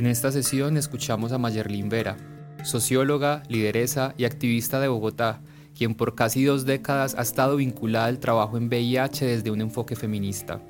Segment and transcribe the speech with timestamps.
[0.00, 2.16] En esta sesión escuchamos a Mayerlin Vera,
[2.64, 5.42] socióloga, lideresa y activista de Bogotá,
[5.76, 9.96] quien por casi dos décadas ha estado vinculada al trabajo en VIH desde un enfoque
[9.96, 10.62] feminista.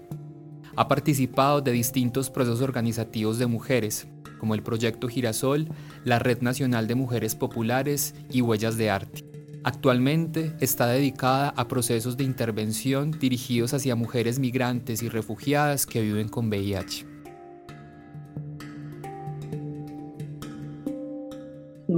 [0.75, 4.09] Ha participado de distintos procesos organizativos de mujeres,
[4.41, 5.69] como el Proyecto Girasol,
[6.03, 9.25] la Red Nacional de Mujeres Populares y Huellas de Arte.
[9.63, 16.29] Actualmente está dedicada a procesos de intervención dirigidos hacia mujeres migrantes y refugiadas que viven
[16.29, 17.10] con VIH.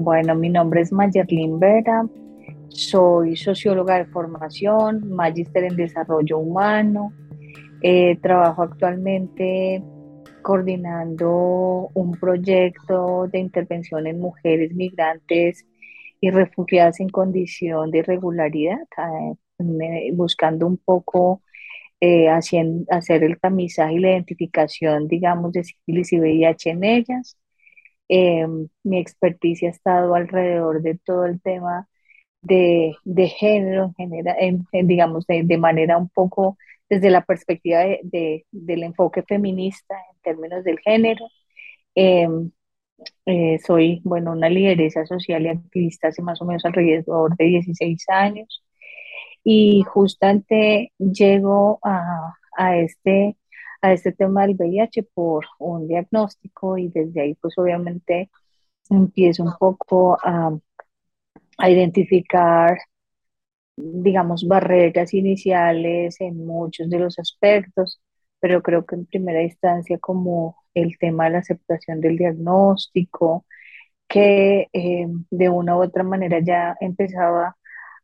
[0.02, 2.04] Bueno, mi nombre es Mayerlin Vera,
[2.66, 7.13] soy socióloga de formación, magíster en desarrollo humano,
[7.82, 9.80] eh, trabajo actualmente
[10.43, 15.65] coordinando un proyecto de intervención en mujeres migrantes
[16.21, 21.43] y refugiadas en condición de irregularidad, eh, buscando un poco
[22.01, 27.37] eh, hacer el tamizaje y la identificación, digamos, de sífilis y VIH en ellas.
[28.85, 31.88] Mi experticia ha estado alrededor de todo el tema
[32.43, 32.95] de,
[33.38, 36.59] género, en digamos, de manera un poco
[36.93, 41.27] desde la perspectiva de, del enfoque feminista en términos del género.
[41.95, 42.52] Em,
[43.27, 48.09] eh, soy, bueno, una lideresa social y activista hace más o menos alrededor de 16
[48.10, 48.65] años
[49.45, 53.37] y justamente llego a, a, este,
[53.83, 58.30] a este tema del VIH por un diagnóstico y desde ahí pues obviamente
[58.91, 60.52] empiezo un poco a,
[61.59, 62.79] a identificar
[63.77, 68.01] digamos, barreras iniciales en muchos de los aspectos,
[68.41, 73.47] pero creo que en primera instancia como el tema de la aceptación del diagnóstico,
[74.09, 77.56] que eh, de una u otra manera ya empezaba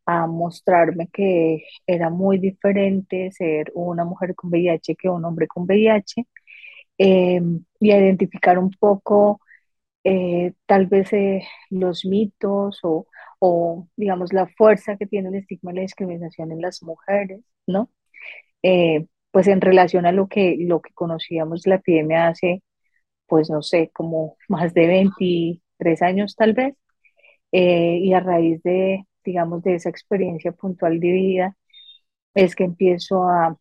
[0.09, 5.65] a mostrarme que era muy diferente ser una mujer con VIH que un hombre con
[5.65, 6.27] VIH,
[6.99, 7.41] eh,
[7.81, 9.41] y a identificar un poco
[10.05, 11.11] eh, tal vez
[11.71, 13.07] los mitos o
[13.39, 17.91] o digamos la fuerza que tiene el estigma y la discriminación en las mujeres, ¿no?
[18.63, 22.63] Eh, pues en relación a lo que, lo que conocíamos la epidemia hace,
[23.27, 26.77] pues no sé, como más de 23 años tal vez,
[27.53, 31.57] eh, y a raíz de, digamos, de esa experiencia puntual de vida,
[32.35, 33.59] es que empiezo a,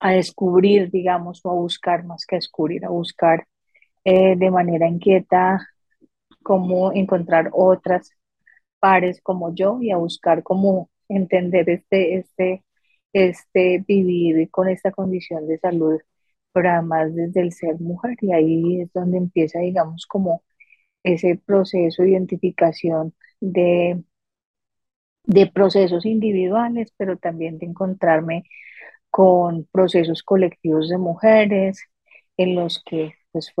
[0.00, 3.46] a descubrir, digamos, o a buscar más que a descubrir, a buscar
[4.04, 5.68] eh, de manera inquieta
[6.42, 8.10] cómo encontrar otras
[8.80, 12.64] pares como yo y a buscar cómo entender este, este,
[13.12, 16.00] este vivir con esta condición de salud,
[16.52, 18.16] pero además desde el ser mujer.
[18.22, 20.42] Y ahí es donde empieza, digamos, como
[21.04, 24.02] ese proceso de identificación de,
[25.24, 28.44] de procesos individuales, pero también de encontrarme
[29.10, 31.80] con procesos colectivos de mujeres
[32.36, 33.52] en los que pues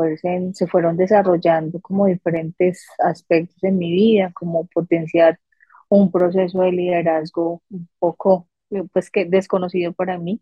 [0.54, 5.40] se fueron desarrollando como diferentes aspectos en mi vida, como potenciar
[5.88, 8.48] un proceso de liderazgo un poco,
[8.92, 10.40] pues que desconocido para mí,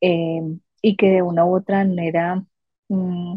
[0.00, 2.44] em, y que de una u otra manera
[2.88, 3.36] mm,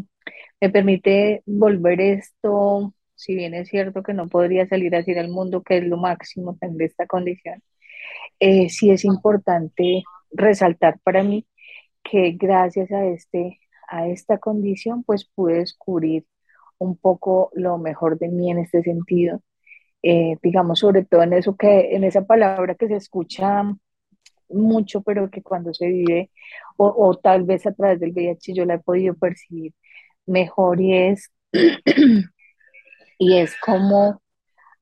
[0.60, 5.62] me permite volver esto, si bien es cierto que no podría salir así del mundo,
[5.62, 7.62] que es lo máximo de esta condición,
[8.40, 11.46] eh, sí es importante resaltar para mí
[12.02, 16.26] que gracias a este a esta condición, pues pude descubrir
[16.78, 19.42] un poco lo mejor de mí en este sentido.
[20.02, 23.64] Eh, digamos, sobre todo en eso que, en esa palabra que se escucha
[24.48, 26.30] mucho, pero que cuando se vive,
[26.76, 29.72] o, tal vez a través del VIH yo la he podido percibir
[30.26, 31.32] mejor y es,
[33.24, 34.20] y es como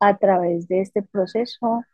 [0.01, 1.85] a través de este proceso,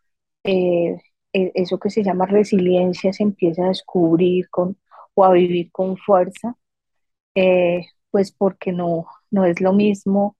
[0.44, 0.98] eh,
[1.32, 4.78] e, eso que se llama resiliencia se empieza a descubrir con,
[5.14, 6.56] o a vivir con fuerza
[7.34, 10.36] eh, pues porque no, no es lo mismo,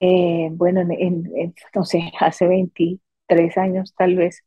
[0.00, 4.44] eh, bueno, en, no sé, hace 23 años tal vez,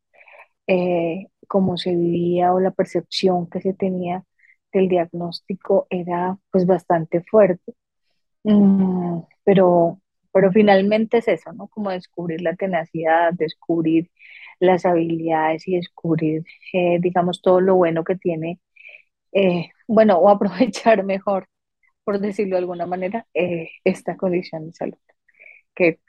[1.47, 4.23] como se vivía o la percepción que se tenía
[4.73, 7.75] del diagnóstico era pues bastante fuerte.
[8.43, 10.01] Mm, pero,
[10.33, 11.67] pero finalmente es eso, ¿no?
[11.69, 14.11] Como descubrir la tenacidad, descubrir
[14.59, 16.43] las habilidades y descubrir,
[17.01, 18.59] digamos, todo lo bueno que tiene,
[19.87, 21.47] bueno, o aprovechar mejor
[22.05, 24.97] por decirlo de alguna manera, eh, esta condición de salud.
[25.75, 25.99] que,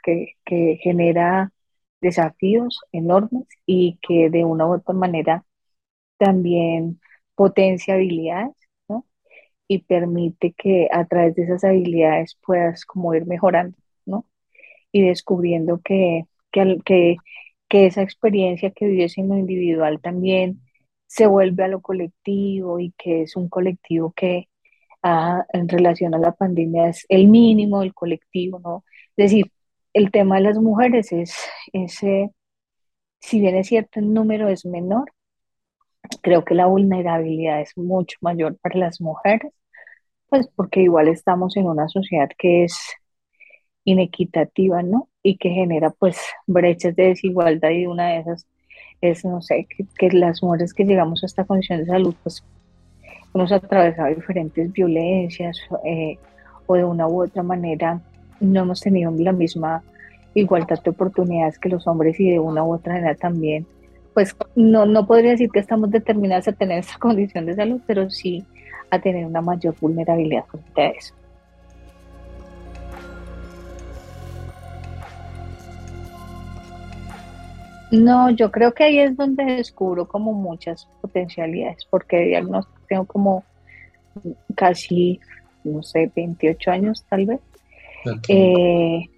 [0.44, 1.52] que genera
[2.00, 5.44] desafíos enormes y que de una u otra manera
[6.18, 7.00] también
[7.36, 8.54] potencia habilidades,
[8.88, 9.06] ¿no?
[9.68, 13.76] Y permite que a través de esas habilidades puedas como ir mejorando.
[14.94, 17.16] Y descubriendo que, que, que,
[17.68, 20.60] que esa experiencia que vives en lo individual también
[21.06, 24.48] se vuelve a lo colectivo y que es un colectivo que
[25.02, 28.84] ah, en relación a la pandemia es el mínimo del colectivo, ¿no?
[29.16, 29.50] Es decir,
[29.94, 31.36] el tema de las mujeres es,
[31.72, 32.30] ese,
[33.20, 35.12] si bien es cierto, el número es menor,
[36.22, 39.52] creo que la vulnerabilidad es mucho mayor para las mujeres,
[40.28, 42.76] pues porque igual estamos en una sociedad que es
[43.84, 45.08] inequitativa, ¿no?
[45.22, 48.46] Y que genera pues brechas de desigualdad y una de esas
[49.00, 49.66] es, no sé,
[49.98, 52.42] que, las mujeres que llegamos a esta condición de salud pues
[53.34, 56.18] hemos atravesado diferentes violencias eh,
[56.66, 58.00] o de una u otra manera
[58.40, 59.82] no hemos tenido la misma
[60.34, 63.66] igualdad de oportunidades que los hombres y de una u otra manera también
[64.14, 68.08] pues no, no podría decir que estamos determinadas a tener esa condición de salud, pero
[68.08, 68.44] sí
[68.90, 71.14] a tener una mayor vulnerabilidad frente a eso.
[78.02, 82.42] No, yo creo que ahí es donde descubro como muchas potencialidades, porque
[82.88, 83.44] tengo como
[84.54, 85.20] casi,
[85.64, 87.40] no sé, 28 años tal vez.
[88.28, 89.08] Eh,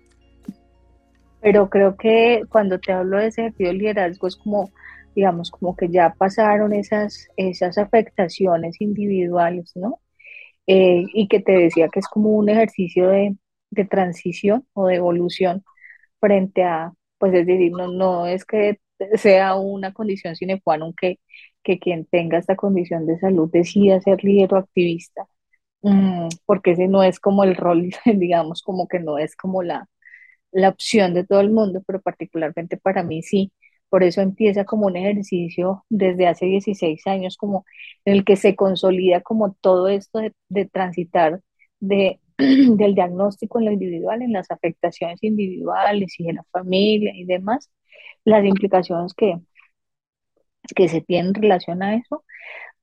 [1.41, 4.71] pero creo que cuando te hablo de ese ejercicio de liderazgo es como
[5.17, 10.01] digamos, como que ya pasaron esas, esas afectaciones individuales, ¿no?
[10.67, 13.35] Eh, y que te decía que es como un ejercicio de,
[13.71, 15.65] de, transición o de evolución
[16.21, 18.81] frente a, pues es decir, no, no es que
[19.15, 21.19] sea una condición sine qua non que,
[21.81, 25.27] quien tenga esta condición de salud decida ser líder o activista,
[25.83, 29.89] mm, porque ese no es como el rol, digamos, como que no es como la,
[30.53, 33.53] la opción de todo el mundo, pero particularmente para mí sí.
[33.89, 37.65] Por eso empieza como un ejercicio desde hace 16 años, como
[38.05, 41.41] en el que se consolida como todo esto de, transitar
[41.81, 47.25] de, del diagnóstico en lo individual, en las afectaciones individuales y en la familia y
[47.27, 47.71] demás,
[48.25, 49.41] las implicaciones que,
[50.75, 52.25] que se tienen en relación a eso,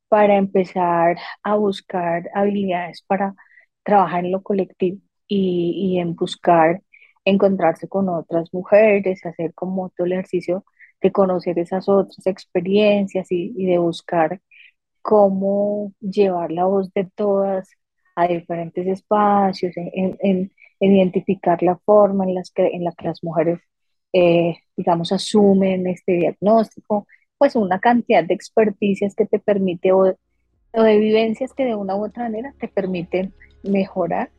[0.10, 3.36] para empezar a buscar habilidades para
[3.84, 6.82] trabajar en lo colectivo y, y en buscar
[7.26, 10.66] encontrarse con otras mujeres, hacer como todo el ejercicio
[11.02, 14.42] de conocer esas otras experiencias y, de buscar
[15.02, 17.70] cómo llevar la voz de todas
[18.16, 23.60] a diferentes espacios, en, identificar la forma en, las que, en la que las mujeres,
[24.12, 27.08] eh, digamos, asumen este diagnóstico,
[27.38, 30.14] pues una cantidad de experticias que te permite o,
[30.74, 33.34] o de vivencias que de una u otra manera te permiten
[33.64, 34.30] mejorar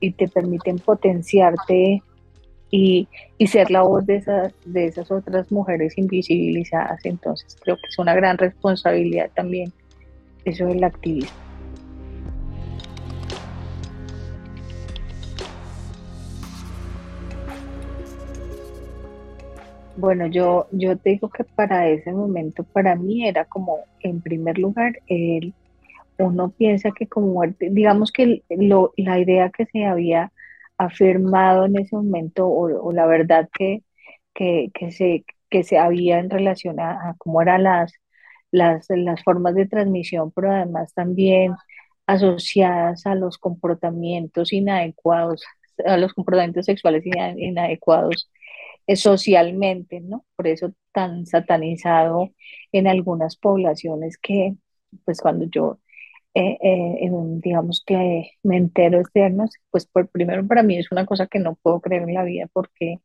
[0.00, 2.02] y te permiten potenciarte
[2.70, 3.08] y,
[3.46, 7.04] ser la voz de esas, de esas otras mujeres invisibilizadas.
[7.04, 9.72] Entonces creo que es una gran responsabilidad también
[10.44, 11.45] eso del activismo.
[19.98, 24.58] Bueno, yo, yo te digo que para ese momento, para mí era como, en primer
[24.58, 25.54] lugar, el,
[26.18, 30.32] uno piensa que como, digamos que lo, la idea que se había
[30.78, 33.82] afirmado en ese momento o, la verdad que,
[34.34, 37.94] que, se, que se había en relación a, cómo eran las,
[38.50, 41.54] las, las formas de transmisión, pero además también
[42.06, 45.44] asociadas a los comportamientos inadecuados,
[45.86, 47.04] a los comportamientos sexuales
[47.36, 48.30] inadecuados
[48.94, 50.24] socialmente, ¿no?
[50.36, 52.30] Por eso tan satanizado
[52.72, 54.54] en algunas poblaciones que,
[55.04, 55.80] pues cuando yo
[56.34, 57.10] eh, eh,
[57.42, 61.56] digamos que me entero diagnóstico, pues por primero para mí es una cosa que no
[61.56, 63.00] puedo creer en la vida porque,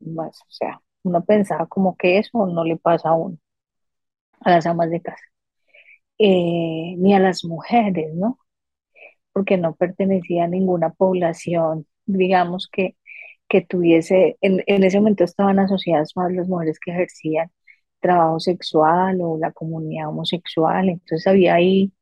[0.00, 3.38] más, o sea, uno pensaba como que eso no le pasa a uno,
[4.40, 5.22] a las amas de casa,
[6.18, 8.38] eh, ni a las mujeres, ¿no?
[9.32, 12.96] Porque no pertenecía a ninguna población, digamos que,
[13.52, 17.50] que tuviese, en, en ese momento estaban asociadas más las mujeres que ejercían
[18.00, 21.92] trabajo sexual o la comunidad homosexual, entonces había ahí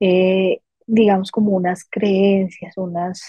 [0.00, 3.22] eh, digamos, como unas creencias, unas,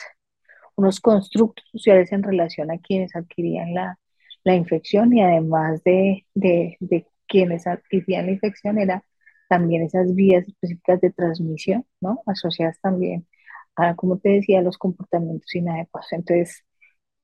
[0.76, 4.00] unos constructos sociales en relación a quienes adquirían la,
[4.44, 9.04] la infección y además de, de, de, quienes adquirían la infección era
[9.50, 12.22] también esas vías específicas de transmisión, ¿no?
[12.26, 13.28] Asociadas también
[13.76, 16.12] a, como te decía, los comportamientos inadecuados.
[16.14, 16.64] Entonces,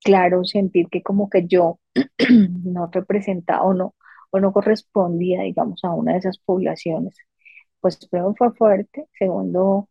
[0.04, 1.80] claro, sentir que como que yo
[2.64, 3.96] no representaba o no,
[4.32, 7.16] o no correspondía, digamos, a una de esas poblaciones
[7.82, 9.90] pues primero fue fuerte, segundo,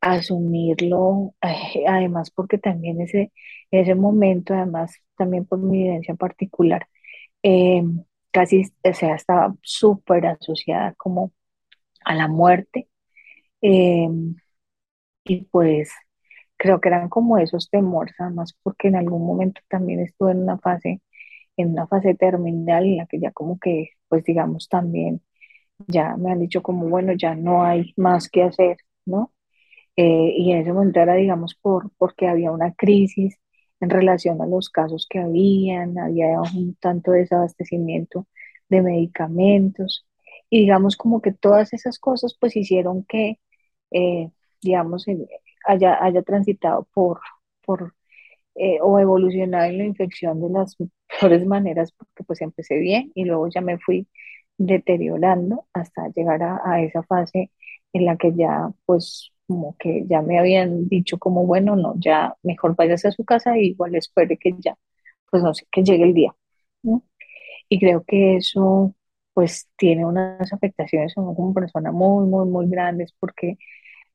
[0.00, 3.32] asumirlo, eh, además porque también ese,
[3.70, 6.86] ese momento, además también por mi vivencia particular,
[7.44, 7.82] eh,
[8.32, 11.32] casi, o sea, estaba súper asociada como
[12.04, 12.88] a la muerte.
[13.62, 14.08] eh,
[15.24, 15.90] y pues
[16.60, 20.58] creo que eran como esos temores, además porque en algún momento también estuve en una
[20.60, 21.02] fase,
[21.58, 25.22] en una fase terminal en la que ya como que, pues digamos también,
[25.88, 29.32] ya me han dicho como, bueno, ya no hay más que hacer, ¿no?
[29.96, 33.38] Eh, y en ese momento era, digamos, por, porque había una crisis
[33.80, 38.26] en relación a los casos que habían, había un tanto desabastecimiento
[38.68, 40.06] de medicamentos,
[40.50, 43.38] y digamos como que todas esas cosas pues hicieron que,
[43.92, 44.30] eh,
[44.62, 45.26] digamos, en-
[45.64, 47.20] haya, haya transitado por,
[47.64, 47.94] por
[48.54, 50.76] eh, o evolucionado en la infección de las
[51.20, 54.08] peores maneras, porque pues empecé bien y luego ya me fui
[54.58, 57.50] deteriorando hasta llegar a, esa fase
[57.92, 62.36] en la que ya pues como que ya me habían dicho como bueno, no, ya
[62.42, 64.76] mejor váyase a su casa y igual espere que ya,
[65.30, 66.34] pues no sé, que llegue el día.
[67.68, 68.94] Y creo que eso
[69.34, 73.56] pues tiene unas afectaciones como persona muy, muy, muy grandes porque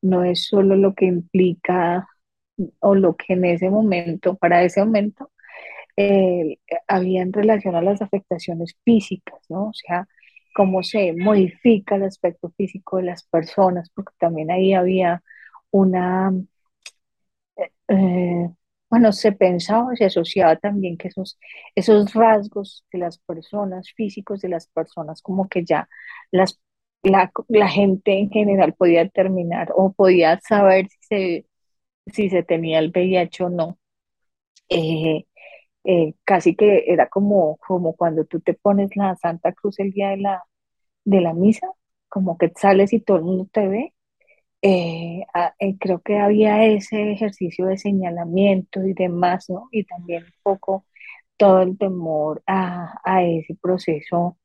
[0.05, 2.07] no es solo lo que implica
[2.79, 5.31] o lo que en ese momento, para ese momento,
[5.97, 9.69] eh, había en relación a las afectaciones físicas, ¿no?
[9.69, 10.07] O sea,
[10.55, 15.23] cómo se modifica el aspecto físico de las personas, porque también ahí había
[15.71, 16.33] una,
[17.87, 18.49] eh,
[18.89, 21.39] bueno, se pensaba, se asociaba también que esos,
[21.75, 25.89] esos rasgos de las personas, físicos de las personas, como que ya
[26.31, 26.59] las,
[27.05, 31.45] la, la gente en general podía determinar o podía saber si se,
[32.13, 33.79] si se tenía el VIH o no.
[34.69, 35.25] Eh,
[35.85, 40.09] eh, casi que era como, como cuando tú te pones la Santa Cruz el día
[40.11, 40.43] de la,
[41.05, 41.67] de la misa,
[42.09, 43.93] como que sales y todo el mundo te ve.
[44.61, 45.25] Eh,
[45.79, 49.69] creo que había ese ejercicio de señalamiento y demás, ¿no?
[49.71, 50.85] Y también un poco
[51.37, 54.37] todo el temor a, a ese proceso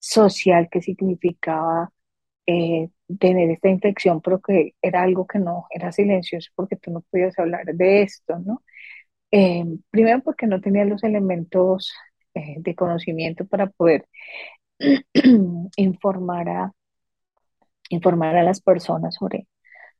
[0.00, 1.92] social que significaba
[2.46, 7.02] eh, tener esta infección, pero que era algo que no era silencioso porque tú no
[7.02, 8.62] podías hablar de esto, ¿no?
[9.30, 11.92] Eh, primero porque no tenía los elementos
[12.34, 14.06] eh, de conocimiento para poder
[15.76, 16.72] informar a,
[17.90, 19.48] informar a las personas sobre,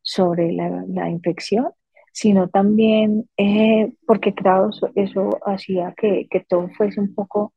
[0.02, 1.70] sobre la, infección,
[2.12, 7.54] sino también eh, porque, claro, eso, hacía que, que todo fuese un poco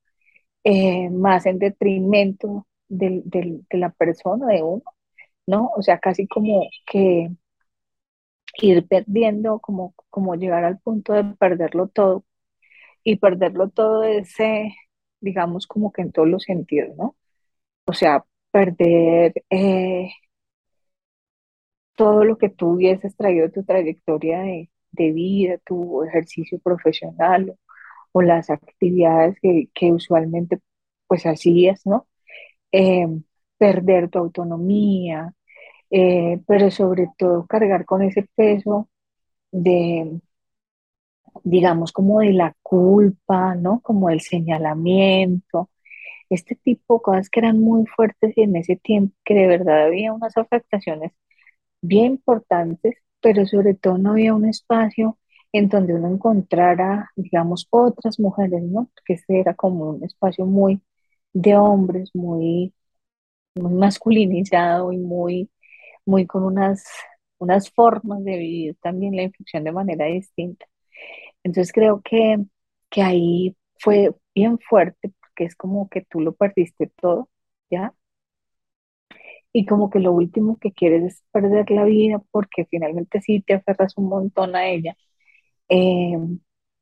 [1.11, 4.83] más en detrimento del, del- de la persona, de uno,
[5.47, 5.71] ¿no?
[5.77, 7.29] O sea, casi como que
[8.61, 12.25] ir perdiendo, como, como llegar al punto de perderlo todo
[13.03, 14.75] y perderlo todo ese,
[15.21, 17.17] digamos, como que en todos los sentidos, ¿no?
[17.87, 20.09] O sea, perder eh,
[21.95, 27.51] todo lo que tú hubieses traído de tu trayectoria de, de vida, tu ejercicio profesional
[27.51, 30.59] o, o las actividades que, que usualmente
[31.07, 32.07] pues hacías, ¿no?
[32.71, 33.07] Eh,
[33.57, 35.33] perder tu autonomía,
[35.91, 38.89] eh, pero sobre todo cargar con ese peso
[39.51, 40.21] de,
[41.43, 43.81] digamos, como de la culpa, ¿no?
[43.81, 45.69] Como del señalamiento,
[46.29, 49.85] este tipo de cosas que eran muy fuertes y en ese tiempo que de verdad
[49.87, 51.13] había unas afectaciones
[51.81, 55.19] bien importantes, pero sobre todo no había un espacio
[55.53, 58.89] en donde uno encontrara, digamos, otras mujeres, ¿no?
[58.95, 60.81] Porque este era como un espacio muy
[61.41, 62.73] de hombres, muy,
[63.55, 65.49] muy masculinizado y muy,
[66.05, 66.85] muy con unas,
[67.39, 70.67] unas formas de vivir también la infección de manera distinta.
[71.43, 72.37] Entonces creo que,
[72.89, 77.29] que ahí fue bien fuerte porque es como que tú lo perdiste todo,
[77.71, 77.93] ¿ya?
[79.53, 83.53] Y como que lo último que quieres es perder la vida porque finalmente sí te
[83.55, 84.95] aferras un montón a ella.
[85.69, 86.17] Eh,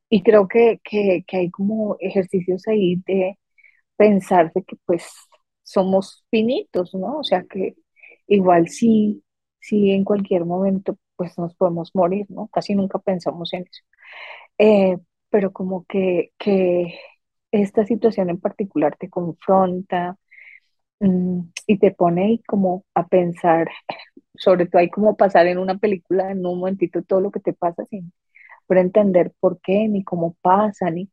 [0.10, 3.40] y creo que, que, que hay como ejercicios ahí de
[3.98, 5.06] pensarse que pues
[5.64, 7.20] somos finitos, ¿no?
[7.20, 7.76] O sea que
[8.28, 9.24] igual sí,
[9.60, 12.48] sí en cualquier momento pues nos podemos morir, ¿no?
[12.50, 13.84] Casi nunca pensamos en eso.
[14.58, 14.98] Eh,
[15.30, 17.00] pero como que, que
[17.52, 20.18] esta situación en particular te confronta
[21.00, 23.70] mm, y te pone ahí como a pensar,
[24.36, 27.54] sobre todo hay como pasar en una película en un momentito todo lo que te
[27.54, 28.14] pasa sin
[28.70, 31.10] entender por qué, ni cómo pasa, ni,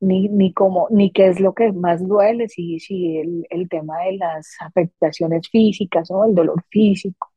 [0.00, 4.00] ni, ni cómo, ni qué es lo que más duele, si, si el, el tema
[4.04, 6.24] de las afectaciones físicas, ¿no?
[6.24, 7.32] El dolor físico,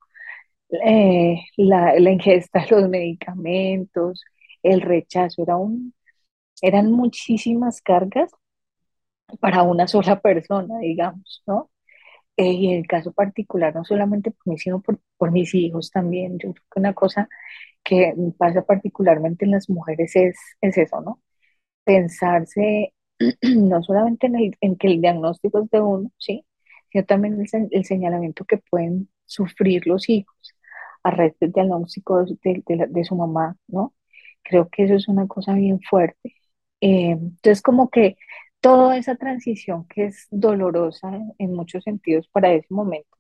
[0.86, 4.24] eh, la, la ingesta de los medicamentos,
[4.64, 5.94] el rechazo, era un,
[6.62, 8.32] eran muchísimas cargas
[9.40, 11.70] para una sola persona, digamos, ¿no?
[12.38, 15.92] eh, y en el caso particular, no solamente por mí, sino por, por mis hijos
[15.92, 16.40] también.
[16.40, 17.30] Yo creo que una cosa
[17.84, 21.22] que pasa particularmente en las mujeres es, es eso, ¿no?
[21.90, 22.94] Pensarse
[23.42, 26.46] no solamente en, el, en, que el diagnóstico es de uno, ¿sí?
[26.92, 30.56] sino también el, el señalamiento que pueden sufrir los hijos
[31.04, 33.96] a raíz del diagnóstico de, de, su mamá, ¿no?
[34.44, 36.36] Creo que eso es una cosa bien fuerte.
[36.82, 38.18] Eh, entonces, como que
[38.62, 43.18] toda esa transición que es dolorosa en, en muchos sentidos para ese momento,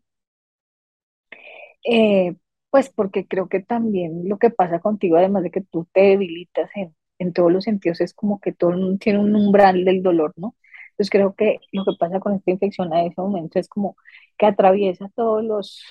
[1.84, 2.36] eh,
[2.70, 6.70] pues porque creo que también lo que pasa contigo, además de que tú te debilitas
[6.76, 10.56] en, en todos los sentidos, es como que todo tiene un umbral del dolor, ¿no?
[10.92, 13.98] Entonces creo que lo que pasa con esta infección a ese momento es como
[14.38, 15.84] que atraviesa todos los,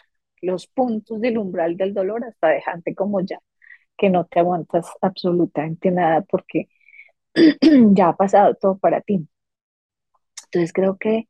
[0.42, 3.40] los puntos del umbral del dolor hasta dejarte como ya,
[3.98, 6.68] que no te aguantas absolutamente nada porque
[7.94, 9.28] ya ha pasado todo para ti.
[10.46, 11.28] Entonces creo que,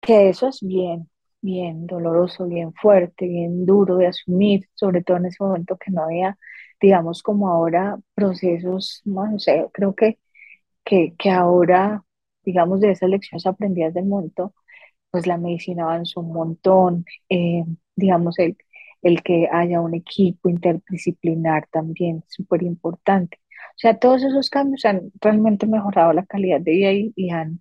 [0.00, 1.08] que eso es bien,
[1.40, 6.04] bien doloroso, bien fuerte, bien duro de asumir, sobre todo en ese momento que no
[6.04, 6.38] había,
[6.80, 10.18] digamos, como ahora procesos, no sé, creo que,
[10.84, 12.04] que, que ahora,
[12.44, 14.54] digamos, de esas lecciones aprendidas del momento,
[15.10, 17.64] pues la medicina avanzó un montón, eh,
[17.96, 18.56] digamos, el,
[19.02, 23.38] el que haya un equipo interdisciplinar también, súper importante.
[23.76, 27.60] O sea, todos esos cambios han realmente mejorado la calidad de vida y han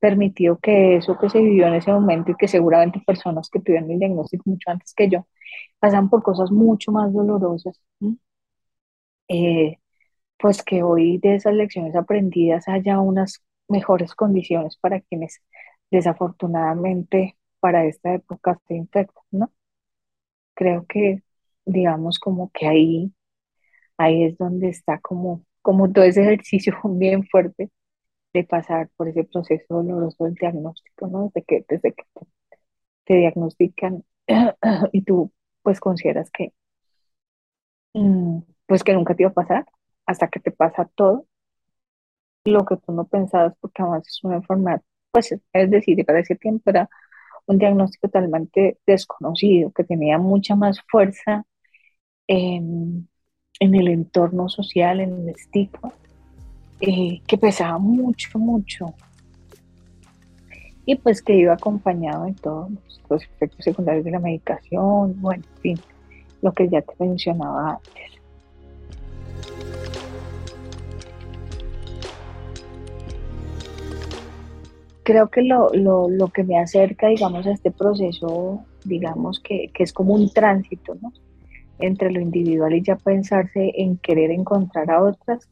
[0.00, 3.90] permitido que eso que se vivió en ese momento y que seguramente personas que tuvieron
[3.90, 5.26] el diagnóstico mucho antes que yo
[5.80, 7.80] pasan por cosas mucho más dolorosas,
[9.28, 9.78] eh,
[10.38, 15.42] pues que hoy de esas lecciones aprendidas haya unas mejores condiciones para quienes
[15.90, 19.52] desafortunadamente para esta época se infectan, ¿no?
[20.54, 21.22] Creo que,
[21.64, 23.12] digamos, como que ahí,
[23.98, 27.70] ahí es donde está como, como todo ese ejercicio bien fuerte
[28.34, 31.32] de pasar por ese proceso doloroso del diagnóstico, ¿no?
[31.34, 32.04] Desde que, desde que
[33.04, 34.04] te, diagnostican
[34.92, 36.52] y tú pues consideras que
[37.94, 39.66] mm, pues que nunca te iba a pasar
[40.06, 41.26] hasta que te pasa todo
[42.44, 46.36] lo que tú no pensabas porque además es una enfermedad, pues es decir, para ese
[46.36, 46.88] tiempo era
[47.46, 51.44] un diagnóstico totalmente desconocido, que tenía mucha más fuerza
[52.26, 53.08] en,
[53.60, 55.92] el entorno social, en el estigma,
[56.80, 58.94] eh, que pesaba mucho, mucho.
[60.86, 62.70] Y pues que iba acompañado de todos
[63.08, 65.80] los efectos secundarios de la medicación, bueno, en fin,
[66.42, 68.13] lo que ya te mencionaba antes.
[75.04, 79.82] Creo que lo, lo, lo que me acerca, digamos, a este proceso, digamos, que, que
[79.84, 81.12] es como un tránsito, ¿no?
[81.78, 85.48] Entre lo individual y ya pensarse en querer encontrar a otras,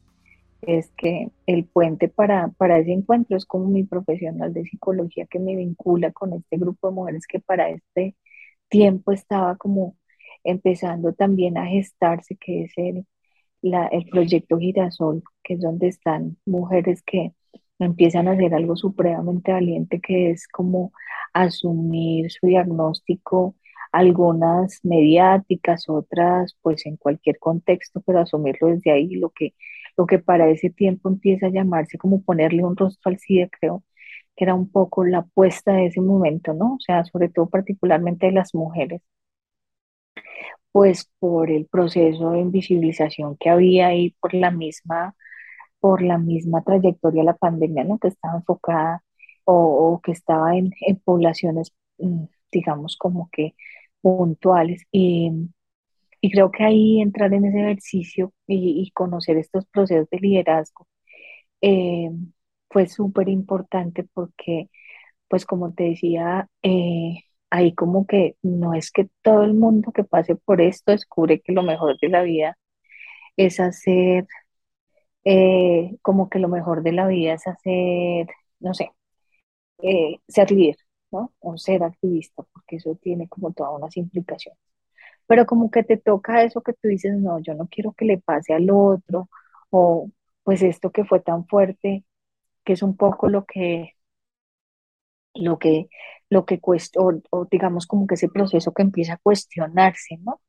[0.61, 5.39] es que el puente para, para ese encuentro es como mi profesional de psicología que
[5.39, 8.15] me vincula con este grupo de mujeres que para este
[8.69, 9.97] tiempo estaba como
[10.43, 13.05] empezando también a gestarse, que es el,
[13.61, 17.33] la, el proyecto Girasol, que es donde están mujeres que
[17.79, 20.91] empiezan a hacer algo supremamente valiente, que es como
[21.33, 23.55] asumir su diagnóstico,
[23.91, 29.53] algunas mediáticas, otras pues en cualquier contexto, pero asumirlo desde ahí, lo que
[29.97, 33.83] lo que para ese tiempo empieza a llamarse como ponerle un rostro al SIDA, creo
[34.35, 36.75] que era un poco la apuesta de ese momento, ¿no?
[36.75, 39.01] O sea, sobre todo particularmente de las mujeres,
[40.71, 45.15] pues por el proceso de invisibilización que había ahí por la misma,
[45.83, 47.99] por la misma trayectoria de la pandemia, ¿no?
[47.99, 49.03] Que estaba enfocada
[49.45, 53.55] o, que estaba en, en poblaciones, mm, digamos, como que
[54.01, 54.83] puntuales.
[54.93, 55.31] Y,
[56.21, 60.87] y creo que ahí entrar en ese ejercicio y, conocer estos procesos de liderazgo
[61.61, 62.11] eh,
[62.69, 64.69] fue súper importante porque,
[65.29, 70.05] pues como te decía, eh, ahí como que no es que todo el mundo que
[70.05, 72.57] pase por esto descubre que lo mejor de la vida
[73.37, 74.27] es hacer,
[75.25, 78.27] eh, como que lo mejor de la vida es hacer,
[78.59, 78.91] no sé,
[80.27, 80.77] ser líder,
[81.11, 81.33] ¿no?
[81.39, 84.59] O ser activista, porque eso tiene como todas unas implicaciones
[85.27, 88.19] pero como que te toca eso que tú dices, no, yo no quiero que le
[88.19, 89.29] pase al otro,
[89.71, 90.09] o
[90.43, 92.05] pues esto que fue tan fuerte,
[92.65, 93.93] que es un poco lo que,
[95.33, 95.87] lo que,
[96.29, 100.41] lo que cuesta, o, digamos como que ese proceso que empieza a cuestionarse, ¿no?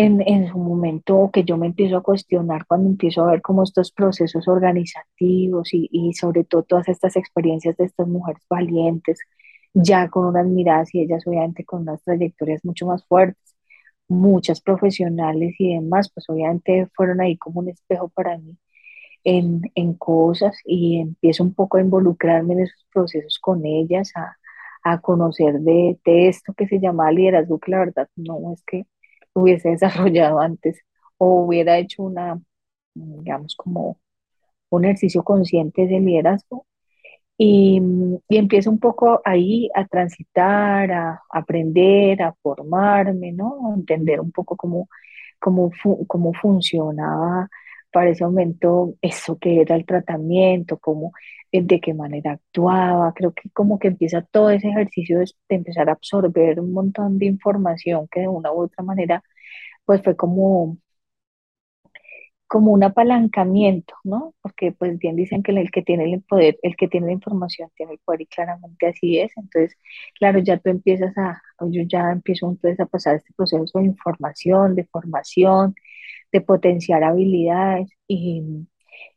[0.00, 3.64] En, en su momento que yo me empiezo a cuestionar cuando empiezo a ver como
[3.64, 9.18] estos procesos organizativos y, y sobre todo todas estas experiencias de estas mujeres valientes
[9.74, 13.56] ya con unas miradas y ellas obviamente con unas trayectorias mucho más fuertes,
[14.08, 18.56] muchas profesionales y demás, pues obviamente fueron ahí como un espejo para mí
[19.24, 24.36] en, cosas y empiezo un poco a involucrarme en esos procesos con ellas, a,
[24.84, 28.86] a conocer de, de esto que se llama liderazgo, que la verdad no es que
[29.42, 30.80] hubiese desarrollado antes
[31.18, 32.40] o hubiera hecho una,
[32.94, 33.98] digamos, como
[34.70, 36.66] un ejercicio consciente de liderazgo.
[37.38, 37.80] Y,
[38.28, 43.72] y empiezo un poco ahí a transitar, a, aprender, a formarme, ¿no?
[43.72, 44.88] A entender un poco cómo,
[45.40, 45.70] cómo,
[46.08, 47.48] cómo funcionaba
[47.92, 51.12] para ese momento eso que era el tratamiento, cómo,
[51.52, 53.12] eh, de qué manera actuaba.
[53.14, 57.18] Creo que como que empieza todo ese ejercicio de, de empezar a absorber un montón
[57.18, 59.22] de información que de una u otra manera
[59.86, 60.78] pues fue como
[62.46, 64.34] como un apalancamiento, ¿no?
[64.40, 67.70] Porque pues bien dicen que el que tiene el poder, el que tiene la información
[67.76, 69.32] tiene el poder y claramente así es.
[69.36, 69.76] Entonces,
[70.18, 74.74] claro, ya tú empiezas a, yo ya empiezo entonces a pasar este proceso de información,
[74.74, 75.74] de formación,
[76.32, 78.42] de potenciar habilidades y,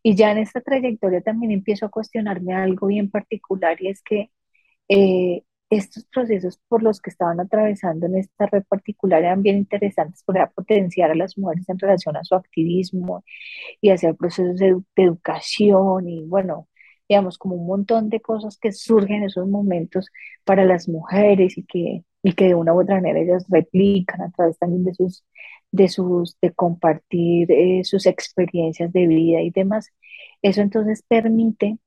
[0.03, 4.31] y ya en esta trayectoria también empiezo a cuestionarme algo bien particular y es que
[4.89, 10.23] eh, estos procesos por los que estaban atravesando en esta red particular eran bien interesantes
[10.23, 13.23] para potenciar a las mujeres en relación a su activismo
[13.81, 16.67] y hacer procesos de, educación y bueno,
[17.09, 20.07] digamos, como un montón de cosas que surgen en esos momentos
[20.45, 24.31] para las mujeres y que, y que de una u otra manera ellas replican a
[24.31, 25.23] través también de sus,
[25.71, 29.91] de sus, de compartir eh, sus experiencias de vida y demás.
[30.41, 31.79] Eso entonces permite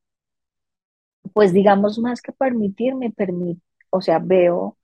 [1.33, 4.77] pues digamos más que permitirme, permite o sea, veo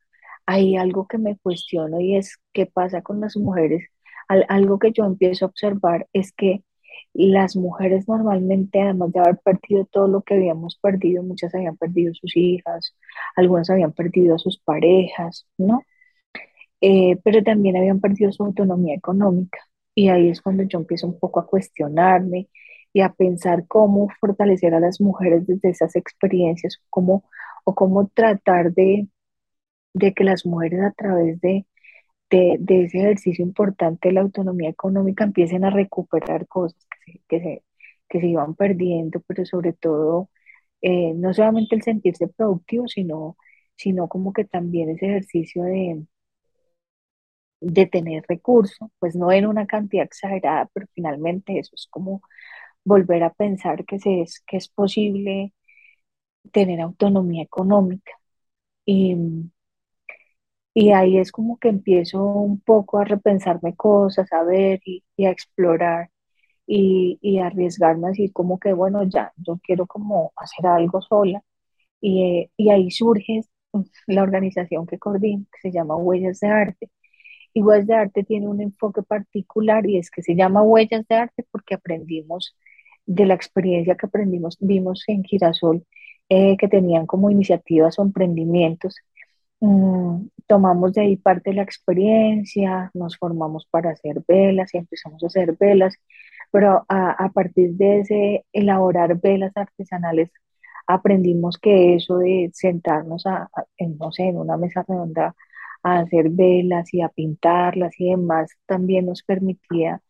[0.47, 3.89] ahí algo que me cuestiono y es qué pasa con las mujeres.
[4.49, 6.65] algo que yo empiezo a observar es que
[7.15, 12.15] las mujeres normalmente, además de haber perdido todo lo que habíamos perdido, muchas habían perdido
[12.15, 12.97] sus hijas,
[13.37, 15.83] algunas habían perdido a sus parejas, ¿no?
[16.81, 19.59] Eh, pero también habían perdido su autonomía económica.
[19.95, 22.49] Y ahí es cuando yo empiezo un poco a cuestionarme
[22.93, 27.25] y a pensar cómo fortalecer a las mujeres desde esas experiencias, cómo
[27.65, 29.09] o cómo tratar de,
[30.17, 31.67] que las mujeres a través de,
[32.31, 36.87] de, ese ejercicio importante de la autonomía económica empiecen a recuperar cosas
[37.29, 37.65] que se,
[38.09, 40.31] que se, iban perdiendo, pero sobre todo
[40.83, 43.37] eh, no solamente el sentirse productivo, sino,
[43.77, 46.05] sino como que también ese ejercicio de,
[47.61, 52.23] de tener recursos, pues no en una cantidad exagerada, pero finalmente eso es como
[52.85, 55.55] volver a pensar que, se es, que es posible
[56.53, 58.13] tener autonomía económica.
[58.87, 59.17] Y,
[60.75, 65.31] y ahí es como que empiezo un poco a repensarme cosas, a ver y, a
[65.31, 66.11] explorar
[66.67, 71.43] y, y arriesgarme así como que, bueno, ya, yo quiero como hacer algo sola.
[72.01, 73.43] Y, y ahí surge
[74.07, 76.91] la organización que coordino, que se llama Huellas de Arte.
[77.53, 81.17] Y Huellas de Arte tiene un enfoque particular y es que se llama Huellas de
[81.17, 82.57] Arte porque aprendimos
[83.07, 85.85] de la experiencia que aprendimos, vimos en Girasol
[86.29, 88.97] eh, que tenían como iniciativas o emprendimientos.
[89.61, 95.23] Mm, tomamos de ahí parte de la experiencia, nos formamos para hacer velas y empezamos
[95.23, 95.95] a hacer velas,
[96.51, 100.31] pero a, partir de ese elaborar velas artesanales,
[100.87, 105.35] aprendimos que eso de sentarnos a, en, no sé, en una mesa redonda
[105.83, 110.03] a hacer velas y a pintarlas y demás, también nos permitía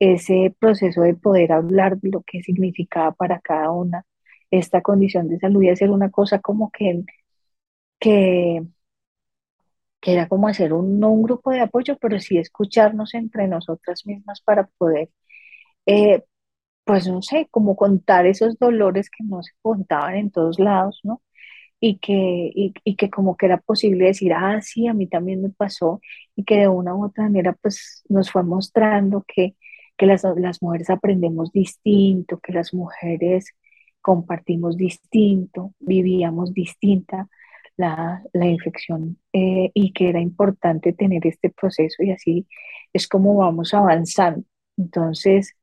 [0.00, 4.04] ese proceso de poder hablar de lo que significaba para cada una
[4.50, 7.04] esta condición de salud y hacer una cosa como que,
[8.00, 8.62] que,
[10.00, 14.04] que era como hacer un, no un grupo de apoyo, pero sí escucharnos entre nosotras
[14.06, 15.10] mismas para poder,
[15.86, 16.24] eh,
[16.84, 21.22] pues no sé, como contar esos dolores que no se contaban en todos lados, ¿no?
[21.84, 22.12] Y que,
[22.54, 26.00] y, y que como que era posible decir, ah, sí, a mí también me pasó,
[26.36, 29.56] y que de una u otra manera pues nos fue mostrando que,
[29.96, 33.46] que las, las mujeres aprendemos distinto, que las mujeres
[34.00, 37.28] compartimos distinto, vivíamos distinta
[37.76, 42.46] la, infección eh, y que era importante tener este proceso y así
[42.92, 44.44] es como vamos avanzando.
[44.76, 45.54] Entonces,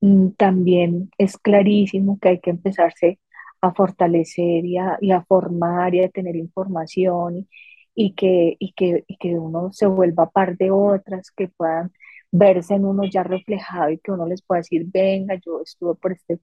[0.00, 3.18] mm, también es clarísimo que hay que empezarse
[3.64, 7.48] a fortalecer y a, formar y a tener información
[7.94, 11.92] y, que, y, que, y que uno se vuelva par de otras que puedan
[12.30, 16.12] verse en uno ya reflejado y que uno les pueda decir, venga, yo estuve por
[16.12, 16.40] este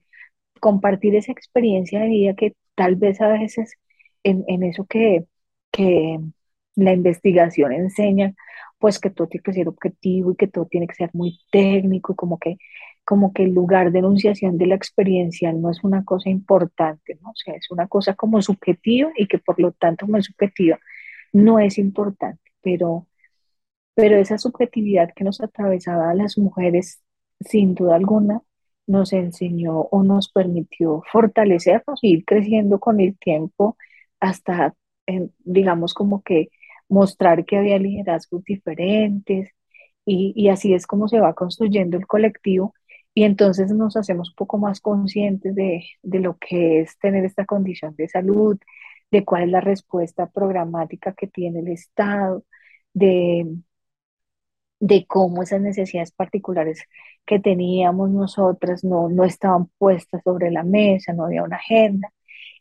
[0.59, 3.73] compartir esa experiencia de vida que tal vez a veces
[4.23, 5.25] en, en eso que,
[5.71, 6.19] que
[6.75, 8.33] la investigación enseña,
[8.79, 12.15] pues que todo tiene que ser objetivo y que todo tiene que ser muy técnico,
[12.15, 12.57] como que,
[13.05, 17.31] como que el lugar de enunciación de la experiencia no es una cosa importante, ¿no?
[17.31, 20.79] O sea, es una cosa como subjetiva y que por lo tanto como es subjetiva
[21.33, 23.07] no es importante, pero,
[23.95, 27.01] pero esa subjetividad que nos atravesaba a las mujeres,
[27.41, 28.41] sin duda alguna,
[28.87, 33.77] nos enseñó o nos permitió fortalecernos y ir creciendo con el tiempo
[34.19, 34.75] hasta
[35.39, 36.49] digamos como que
[36.89, 39.49] mostrar que había liderazgos diferentes
[40.05, 42.73] y, y así es como se va construyendo el colectivo
[43.13, 47.45] y entonces nos hacemos un poco más conscientes de, de, lo que es tener esta
[47.45, 48.57] condición de salud,
[49.11, 52.45] de cuál es la respuesta programática que tiene el Estado,
[52.93, 53.47] de,
[54.79, 56.83] de cómo esas necesidades particulares
[57.25, 62.11] que teníamos nosotras no, no estaban puestas sobre la mesa, no había una agenda.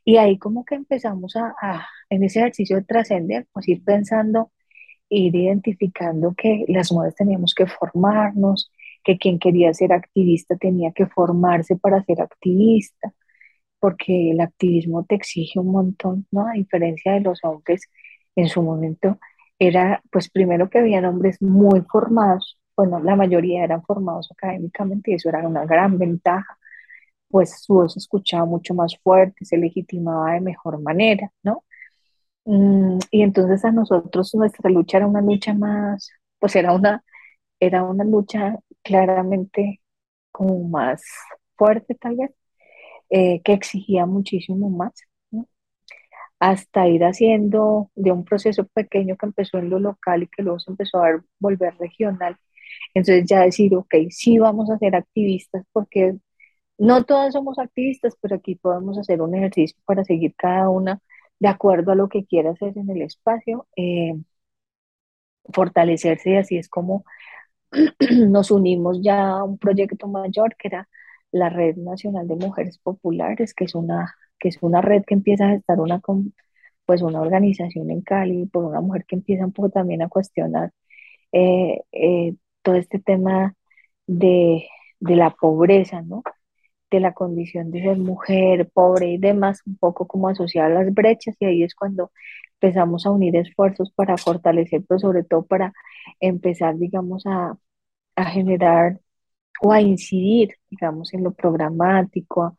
[0.04, 1.54] Y ahí como que empezamos a,
[2.10, 4.52] en ese ejercicio de trascender, pues ir pensando,
[5.08, 8.70] ir identificando que las mujeres teníamos que formarnos,
[9.04, 13.12] que quien quería ser activista tenía que formarse para ser activista,
[13.80, 16.46] porque el activismo te exige un montón, ¿no?
[16.48, 17.82] A diferencia de los hombres
[18.36, 19.18] en su momento,
[19.58, 25.14] era pues primero que habían hombres muy formados, bueno, la mayoría eran formados académicamente y
[25.14, 26.58] eso era una gran ventaja,
[27.28, 31.64] pues su voz se escuchaba mucho más fuerte, se legitimaba de mejor manera, ¿no?
[32.44, 37.04] Mm, y entonces a nosotros nuestra lucha era una lucha más, pues era una,
[37.60, 39.80] era una lucha claramente
[40.32, 41.02] como más
[41.56, 42.32] fuerte tal vez,
[43.10, 44.94] eh, que exigía muchísimo más
[46.38, 50.58] hasta ir haciendo de un proceso pequeño que empezó en lo local y que luego
[50.60, 52.36] se empezó a volver regional.
[52.94, 56.16] Entonces ya decir, ok, sí vamos a ser activistas porque
[56.78, 61.00] no todas somos activistas, pero aquí podemos hacer un ejercicio para seguir cada una
[61.40, 64.14] de acuerdo a lo que quiera hacer en el espacio, eh,
[65.52, 67.04] fortalecerse y así es como
[68.28, 70.88] nos unimos ya a un proyecto mayor que era
[71.32, 75.46] la Red Nacional de Mujeres Populares, que es una que es una red que empieza
[75.48, 76.00] a estar una,
[76.86, 80.72] pues una organización en Cali, por una mujer que empieza un poco también a cuestionar
[81.32, 83.54] eh, eh, todo este tema
[84.06, 84.66] de,
[85.00, 86.22] de, la pobreza, ¿no?
[86.90, 91.36] De la condición de ser mujer, pobre y demás, un poco como asociar las brechas
[91.40, 92.10] y ahí es cuando
[92.60, 95.72] empezamos a unir esfuerzos para fortalecer, pero sobre todo para
[96.20, 97.56] empezar, digamos, a,
[98.16, 99.00] a generar
[99.62, 102.56] o a incidir, digamos, en lo programático, a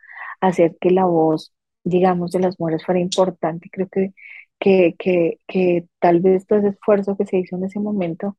[0.47, 3.69] hacer que la voz digamos, de las mujeres fuera importante.
[3.71, 4.13] Creo que,
[4.59, 8.37] que, que, que tal vez todo ese esfuerzo que se hizo en ese momento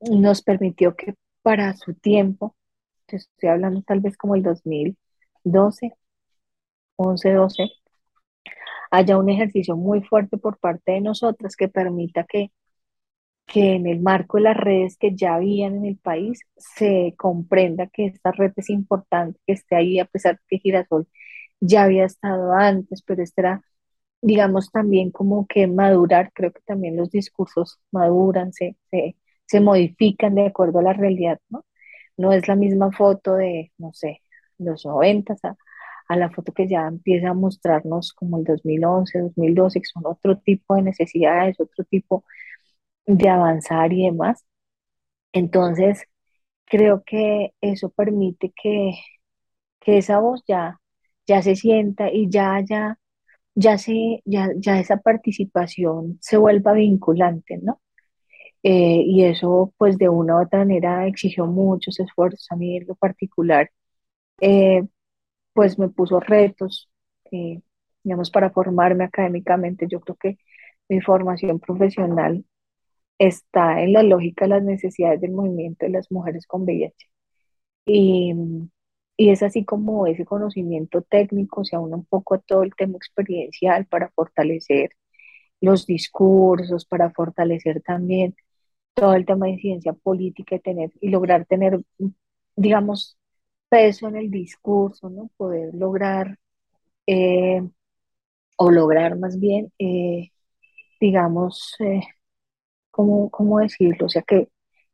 [0.00, 2.56] nos permitió que para su tiempo,
[3.08, 4.42] estoy hablando tal vez como el
[5.44, 5.92] 2012,
[6.96, 7.70] 11, 12,
[8.90, 12.52] haya un ejercicio muy fuerte por parte de nosotras que permita que,
[13.46, 17.88] que en el marco de las redes que ya habían en el país se comprenda
[17.88, 21.08] que esta red es importante, que esté ahí a pesar de que Girasol
[21.60, 23.62] ya había estado antes, pero este era,
[24.22, 28.76] digamos, también como que madurar, creo que también los discursos maduran, se,
[29.46, 31.64] se, modifican de acuerdo a la realidad, ¿no?
[32.16, 34.20] No es la misma foto de, no sé,
[34.58, 35.56] los noventas a,
[36.08, 40.38] a la foto que ya empieza a mostrarnos como el 2011, 2012, que son otro
[40.38, 42.24] tipo de necesidades, otro tipo
[43.06, 44.44] de avanzar y demás.
[45.32, 46.04] Entonces,
[46.66, 48.92] creo que eso permite que,
[49.80, 50.80] que esa voz ya
[51.26, 52.98] ya se sienta y ya, ya,
[53.54, 57.80] ya, se, ya, ya esa participación se vuelva vinculante, ¿no?
[58.62, 62.86] Eh, y eso, pues, de una u otra manera exigió muchos esfuerzos a mí en
[62.88, 63.70] lo particular.
[64.40, 64.82] Eh,
[65.52, 66.90] pues me puso retos,
[67.32, 67.62] eh,
[68.04, 69.86] digamos, para formarme académicamente.
[69.88, 70.38] Yo creo que
[70.88, 72.44] mi formación profesional
[73.18, 77.08] está en la lógica de las necesidades del movimiento de las mujeres con VIH.
[77.86, 78.34] Y,
[79.16, 82.96] y es así como ese conocimiento técnico se aúna un poco a todo el tema
[82.96, 84.90] experiencial para fortalecer
[85.60, 88.36] los discursos, para fortalecer también
[88.94, 91.80] todo el tema de ciencia política y, tener, y lograr tener,
[92.56, 93.18] digamos,
[93.74, 95.30] peso en el discurso, ¿no?
[95.36, 96.38] Poder lograr,
[97.06, 97.62] eh,
[98.58, 100.30] o lograr más bien, eh,
[101.00, 102.02] digamos, eh,
[102.90, 104.06] ¿cómo, ¿cómo, decirlo?
[104.06, 104.48] O sea, que,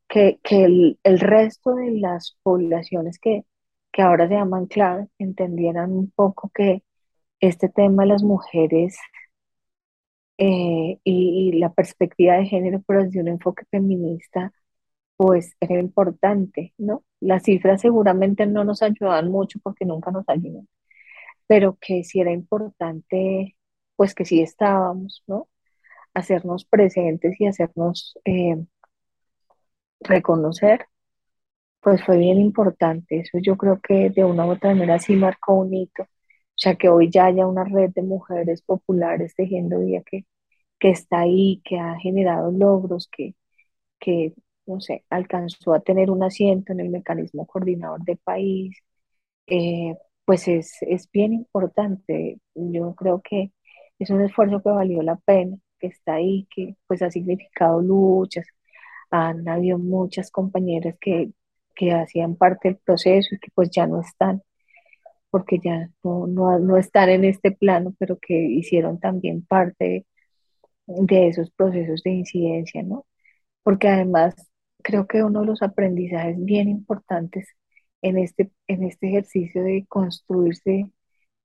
[0.09, 3.45] que, que el, el resto de las poblaciones que
[3.93, 6.85] que ahora se llaman clave, entendieran un poco que
[7.41, 8.97] este tema de las mujeres
[10.39, 14.53] y, la perspectiva de género, pero desde un enfoque feminista,
[15.21, 17.05] pues era importante, ¿no?
[17.21, 20.67] Las cifras seguramente no nos ayudan mucho porque nunca nos ayudan,
[21.47, 23.57] pero que sí era importante,
[23.97, 25.49] pues que sí estábamos, ¿no?
[26.15, 28.65] Hacernos presentes y hacernos eh,
[30.01, 30.87] reconocer
[31.81, 33.21] pues fue bien importante.
[33.21, 36.05] Eso yo creo que de una u otra manera sí marcó un hito.
[36.05, 36.09] O
[36.57, 40.27] sea, que hoy ya haya una red de mujeres populares tejiendo vida que,
[40.79, 43.35] que está ahí, que ha generado logros, que,
[44.01, 44.35] que,
[44.67, 48.77] no sé, alcanzó a tener un asiento en el mecanismo coordinador del país,
[49.47, 52.41] eh, pues es, es bien importante.
[52.55, 53.53] Yo creo que
[53.99, 58.47] es un esfuerzo que valió la pena, que está ahí, que pues ha significado luchas.
[59.11, 61.33] Han habido muchas compañeras que,
[61.75, 64.43] que hacían parte del proceso y que pues ya no están,
[65.31, 70.07] porque ya no, no, no están en este plano, pero que hicieron también parte
[70.87, 73.07] de, esos procesos de incidencia, ¿no?
[73.63, 74.35] Porque además
[74.91, 77.49] creo que uno de los aprendizajes bien importantes
[78.03, 80.91] en este, en este ejercicio de construirse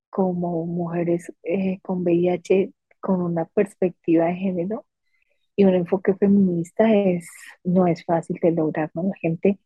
[0.10, 4.86] como mujeres eh, con VIH con una perspectiva de género
[5.56, 7.30] y un enfoque feminista es,
[7.64, 9.04] no es fácil de lograr, ¿no?
[9.04, 9.60] La gente,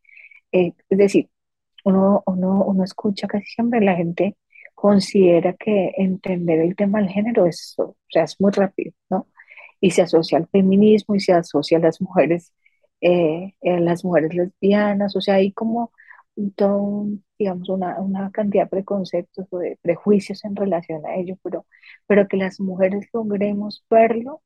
[0.52, 1.30] eh, es decir,
[1.84, 4.36] uno, uno, uno escucha casi siempre, la gente
[4.74, 9.28] considera que entender el tema del género es, o sea, es muy rápido, ¿no?
[9.80, 12.52] Y se asocia al feminismo y se asocia a las mujeres,
[13.00, 15.92] eh, a las mujeres lesbianas, o sea, hay como
[16.56, 17.06] todo,
[17.38, 21.66] digamos, una, una, cantidad de preconceptos o de prejuicios en relación a ello, pero,
[22.06, 24.42] pero que las mujeres logremos verlo,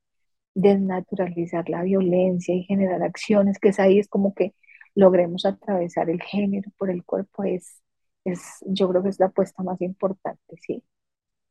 [0.54, 4.54] desnaturalizar la violencia y generar acciones, que es ahí, es como que
[4.94, 7.82] logremos atravesar el género por el cuerpo, es,
[8.24, 10.84] es yo creo que es la apuesta más importante, ¿sí?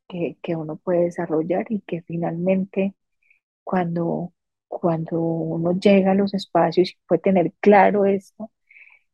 [0.08, 2.96] Que, que uno puede desarrollar y que finalmente
[3.64, 4.34] cuando,
[4.68, 8.52] cuando uno llega a los espacios y puede tener claro esto,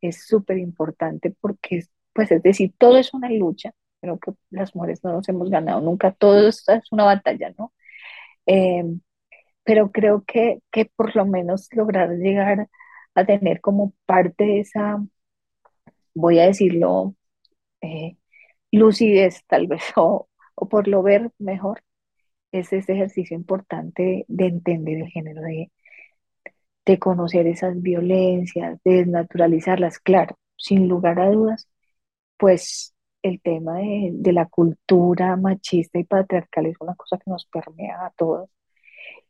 [0.02, 1.84] es súper importante porque,
[2.14, 5.82] pues es decir, todo es una lucha, creo que las mujeres no nos hemos ganado
[5.82, 7.74] nunca, todo es una batalla, ¿no?
[8.48, 8.84] Eh,
[9.64, 12.70] pero creo que, que por lo menos lograr llegar
[13.16, 15.00] a tener como parte de esa,
[16.14, 17.16] voy a decirlo,
[17.82, 18.18] eh,
[18.72, 21.82] lucidez tal vez, o, o por lo ver mejor,
[22.52, 25.72] es ese ejercicio importante de entender el género, de,
[26.86, 31.68] de conocer esas violencias, de desnaturalizarlas, claro, sin lugar a dudas,
[32.38, 38.06] pues el tema de, la cultura machista y patriarcal es una cosa que nos permea
[38.06, 38.50] a todos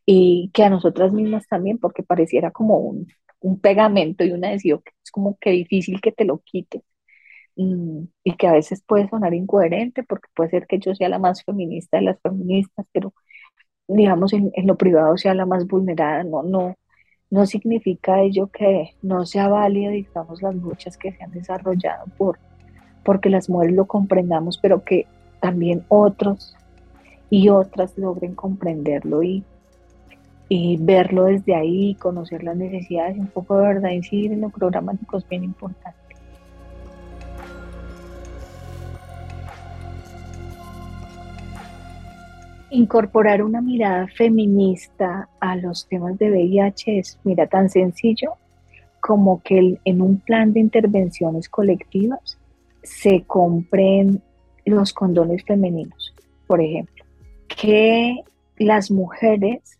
[0.06, 3.08] y que a nosotras mismas también, porque pareciera como un,
[3.62, 6.82] pegamento y un adhesivo que es como que difícil que te lo quites
[7.56, 11.44] y que a veces puede sonar incoherente porque puede ser que yo sea la más
[11.44, 13.12] feminista de las feministas, pero
[13.88, 16.76] digamos en, en lo privado sea la más vulnerada, no, no,
[17.30, 22.38] no significa ello que no sea válida, digamos, las luchas que se han desarrollado por,
[23.04, 25.06] porque las mujeres lo comprendamos, pero que
[25.40, 26.56] también otros
[27.30, 29.44] y otras logren comprenderlo y,
[30.48, 35.18] y verlo desde ahí, conocer las necesidades, un poco de verdad incidir en lo programático
[35.18, 36.09] es bien importante.
[42.70, 48.34] Incorporar una mirada feminista a los temas de VIH es, mira, tan sencillo
[49.00, 52.38] como que en un plan de intervenciones colectivas
[52.82, 54.22] se compren
[54.64, 56.14] los condones femeninos,
[56.46, 57.04] por ejemplo,
[57.48, 58.22] que
[58.56, 59.78] las mujeres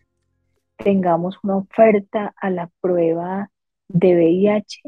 [0.77, 3.51] tengamos una oferta a la prueba
[3.87, 4.81] de VIH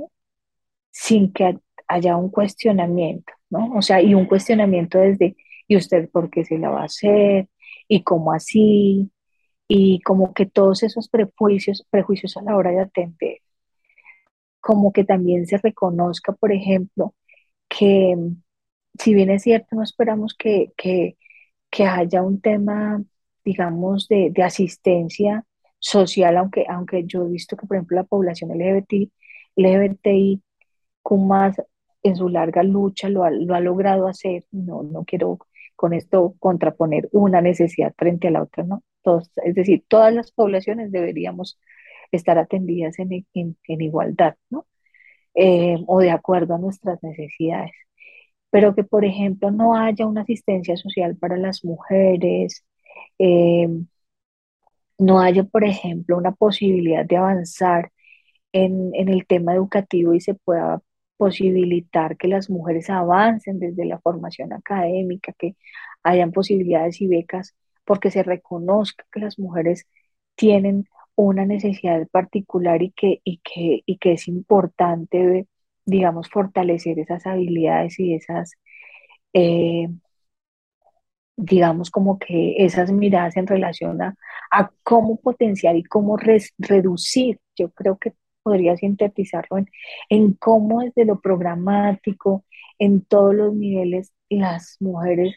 [0.91, 3.73] sin que haya un cuestionamiento, ¿no?
[3.75, 5.35] O sea, y un cuestionamiento desde,
[5.67, 7.47] ¿y usted por qué se la va a hacer?
[7.87, 9.11] Y cómo así,
[9.67, 13.37] y como que todos esos prejuicios, prejuicios a la hora de atender,
[14.59, 17.13] como que también se reconozca, por ejemplo,
[17.69, 18.15] que
[18.99, 21.17] si bien es cierto, no esperamos que, que,
[21.85, 23.03] haya un tema,
[23.45, 25.45] digamos, de, asistencia
[25.79, 29.11] social, aunque, aunque yo he visto que, por ejemplo, la población LGBT,
[29.55, 30.41] LGBTI,
[31.11, 31.61] más
[32.03, 35.39] en su larga lucha lo ha, lo ha logrado hacer, no, no quiero
[35.83, 38.83] con esto contraponer una necesidad frente a la otra, ¿no?
[39.01, 41.59] Todos, es decir, todas las poblaciones deberíamos
[42.09, 43.25] estar atendidas en,
[43.65, 44.65] igualdad, ¿no?
[45.35, 47.73] Eh, o de acuerdo a nuestras necesidades.
[48.49, 52.65] Pero que, por ejemplo, no haya una asistencia social para las mujeres,
[53.19, 53.67] eh,
[54.97, 57.91] no haya, por ejemplo, una posibilidad de avanzar
[58.53, 60.81] en, en el tema educativo y se pueda
[61.23, 65.55] posibilitar que las mujeres avancen desde la formación académica, que
[66.03, 67.55] hayan posibilidades y becas,
[67.85, 69.87] porque se reconozca que las mujeres
[70.35, 75.47] tienen una necesidad particular y que, y que, y que es importante,
[75.85, 78.55] digamos, fortalecer esas habilidades y esas,
[79.33, 79.87] eh,
[81.37, 84.15] digamos, como que esas miradas en relación a,
[84.83, 87.39] cómo potenciar y cómo reducir.
[87.55, 88.13] Yo creo que
[88.43, 89.57] podría sintetizarlo
[90.09, 92.45] en, cómo desde lo programático,
[92.79, 95.35] en todos los niveles, las mujeres,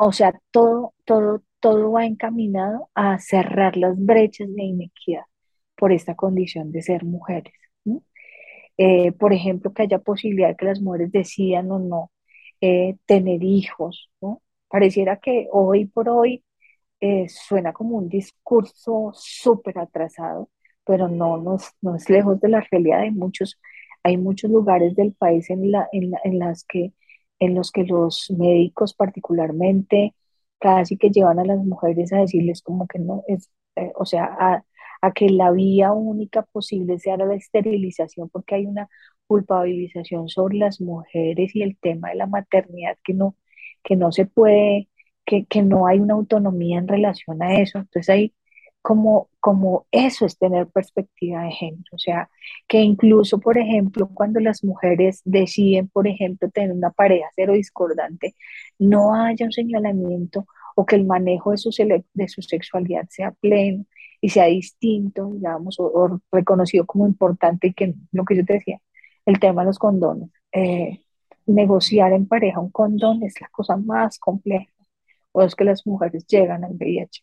[0.00, 5.24] o sea, todo, todo, todo va encaminado a cerrar las brechas de inequidad
[5.76, 7.54] por esta condición de ser mujeres.
[8.78, 12.12] Eh, por ejemplo, que haya posibilidad de que las mujeres decidan o no
[12.60, 14.10] eh, tener hijos.
[14.68, 16.44] Pareciera que hoy por hoy
[17.00, 20.50] eh, suena como un discurso súper atrasado,
[20.88, 23.00] pero no, no, es, no es lejos de la realidad.
[23.02, 23.60] Hay muchos,
[24.04, 26.92] hay muchos lugares del país en, la, en, en las que,
[27.40, 30.14] en los que los médicos particularmente
[30.60, 34.24] casi que llevan a las mujeres a decirles como que no, es, eh, o sea,
[34.40, 34.64] a,
[35.02, 38.88] a que la vía única posible sea la esterilización, porque hay una
[39.26, 43.36] culpabilización sobre las mujeres y el tema de la maternidad que no,
[43.84, 44.88] que no se puede,
[45.26, 47.78] que, que no hay una autonomía en relación a eso.
[47.78, 48.34] Entonces hay
[48.88, 51.84] como, como eso es tener perspectiva de género.
[51.92, 52.30] O sea,
[52.66, 58.34] que incluso, por ejemplo, cuando las mujeres deciden, por ejemplo, tener una pareja cero discordante,
[58.78, 61.70] no haya un señalamiento o que el manejo de su,
[62.14, 63.84] de su sexualidad sea pleno
[64.22, 68.80] y sea distinto, digamos, o, reconocido como importante y que lo que yo te decía,
[69.26, 70.30] el tema de los condones.
[70.52, 71.02] Eh,
[71.46, 74.72] negociar en pareja un condón es la cosa más compleja,
[75.32, 77.22] o es que las mujeres llegan al VIH.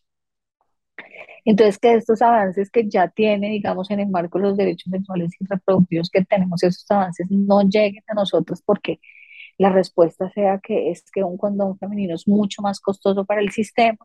[1.45, 5.31] Entonces, que estos avances que ya tiene, digamos, en el marco de los derechos sexuales
[5.39, 8.99] y reproductivos que tenemos, esos avances no lleguen a nosotros porque
[9.57, 13.51] la respuesta sea que es que un condón femenino es mucho más costoso para el
[13.51, 13.99] sistema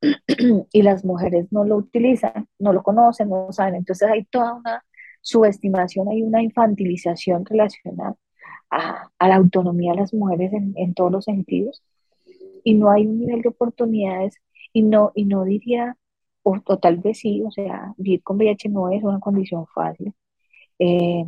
[0.72, 3.76] y las mujeres no lo utilizan, no lo conocen, no lo saben.
[3.76, 4.84] Entonces hay toda una
[5.20, 8.16] subestimación, hay una infantilización relacionada
[8.70, 11.82] a, la autonomía de las mujeres en, en, todos los sentidos
[12.64, 14.36] y no hay un nivel de oportunidades
[14.72, 15.96] y no, y no diría,
[16.42, 20.14] o, tal vez sí, o sea, vivir con VIH no es una condición fácil.
[20.78, 21.24] Eh,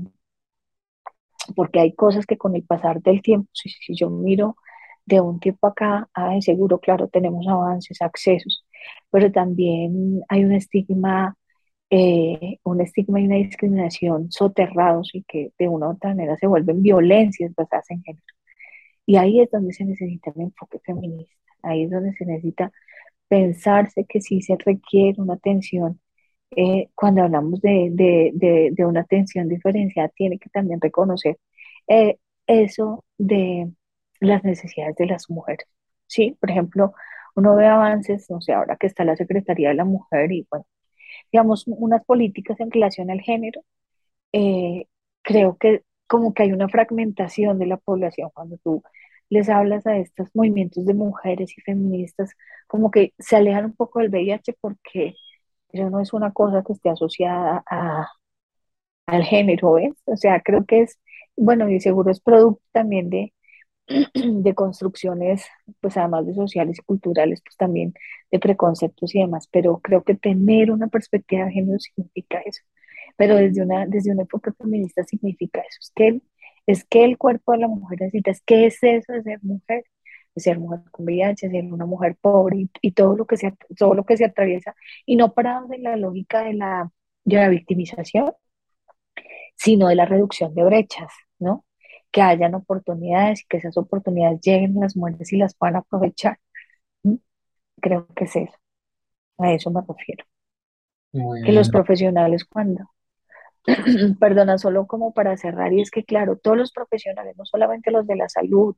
[1.56, 4.56] porque hay cosas que con el pasar del tiempo, si, si yo miro
[5.06, 8.64] de un tiempo acá, ah, seguro, claro, tenemos avances, accesos,
[9.10, 11.36] pero también hay un estigma,
[11.90, 16.46] eh, un estigma y una discriminación soterrados y que de una u otra manera se
[16.46, 18.24] vuelven violencias basadas en género.
[19.06, 22.72] Y ahí es donde se necesita el enfoque feminista, ahí es donde se necesita
[23.32, 26.00] pensarse que sí se requiere una atención.
[26.56, 31.38] Eh, cuando hablamos de, de, de, una atención diferenciada, tiene que también reconocer
[31.88, 33.72] eh, eso de
[34.20, 35.66] las necesidades de las mujeres.
[36.06, 36.92] Sí, por ejemplo,
[37.36, 40.66] uno ve avances, no sé, ahora que está la Secretaría de la Mujer y, bueno,
[41.32, 43.62] digamos, unas políticas en relación al género,
[44.32, 44.86] eh,
[45.22, 48.82] creo que como que hay una fragmentación de la población cuando tú
[49.32, 52.30] les hablas a estos movimientos de mujeres y feministas,
[52.68, 55.14] como que se alejan un poco del VIH porque
[55.70, 57.64] eso no es una cosa que esté asociada
[59.06, 59.94] al género, ¿ves?
[60.06, 60.98] O sea, creo que es,
[61.36, 63.32] bueno, y seguro es producto también de,
[64.14, 65.46] de construcciones,
[65.80, 67.94] pues además de sociales y culturales, pues también
[68.30, 72.62] de preconceptos y demás, pero creo que tener una perspectiva de género significa eso,
[73.16, 76.20] pero desde una, desde una época feminista significa eso, es que,
[76.66, 79.84] es que el cuerpo de la mujer necesita, es que es eso de ser mujer,
[80.34, 83.54] de ser mujer con VIH, de ser una mujer pobre y, todo, lo que se,
[83.76, 84.74] todo lo que se atraviesa,
[85.06, 86.90] y no para de la lógica de la,
[87.24, 88.32] de la victimización,
[89.56, 91.64] sino de la reducción de brechas, ¿no?
[92.12, 96.38] que hayan oportunidades y que esas oportunidades lleguen a las mujeres y las puedan aprovechar.
[97.02, 97.16] ¿Mm?
[97.80, 98.58] Creo que es eso.
[99.38, 100.24] A eso me refiero.
[101.44, 102.91] que los profesionales cuando,
[104.18, 108.06] perdona, solo como para cerrar, y es que claro, todos los profesionales, no solamente los
[108.06, 108.74] de la salud,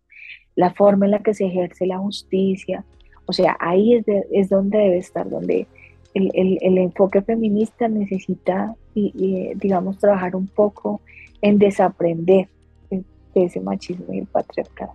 [0.54, 2.84] la forma en la que se ejerce la justicia,
[3.26, 5.66] o sea, ahí es, es donde debe estar, donde
[6.12, 11.00] el, el, el enfoque feminista necesita, y, digamos, trabajar un poco
[11.42, 12.48] en desaprender
[12.90, 13.04] de
[13.34, 14.92] ese machismo y el patriarcado.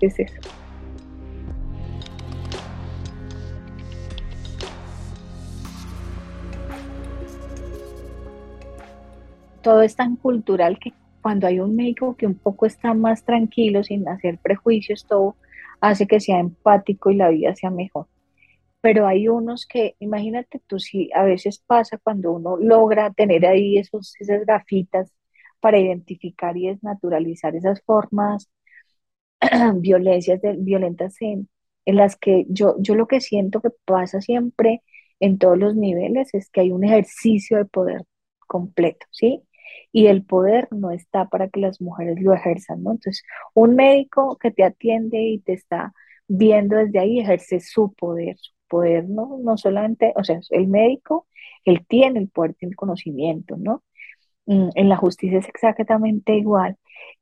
[0.00, 0.40] Es eso.
[9.62, 10.92] Todo es tan cultural que
[11.22, 15.36] cuando hay un médico que un poco está más tranquilo, sin hacer prejuicios, todo
[15.80, 18.08] hace que sea empático y la vida sea mejor.
[18.80, 23.78] Pero hay unos que, imagínate tú, si a veces pasa cuando uno logra tener ahí
[23.78, 25.12] esos, esas gafitas
[25.60, 28.50] para identificar y desnaturalizar esas formas
[29.76, 31.48] violencias de, violentas en,
[31.84, 34.82] en, las que yo, yo lo que siento que pasa siempre
[35.20, 38.02] en todos los niveles es que hay un ejercicio de poder
[38.48, 39.42] completo, ¿sí?
[39.92, 42.92] Y el poder no está para que las mujeres lo ejerzan, ¿no?
[42.92, 43.22] Entonces,
[43.54, 45.92] un médico que te atiende y te está
[46.28, 49.38] viendo desde ahí ejerce su poder, su poder, ¿no?
[49.42, 51.26] No solamente, o sea, el médico,
[51.64, 53.82] él tiene el poder, tiene el conocimiento, ¿no?
[54.46, 56.76] Mm, en la justicia es exactamente igual.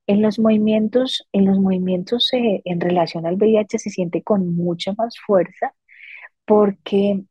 [0.07, 4.93] En los movimientos, en los movimientos eh, en relación al VIH se siente con mucha
[4.95, 5.75] más fuerza
[6.47, 7.23] porque,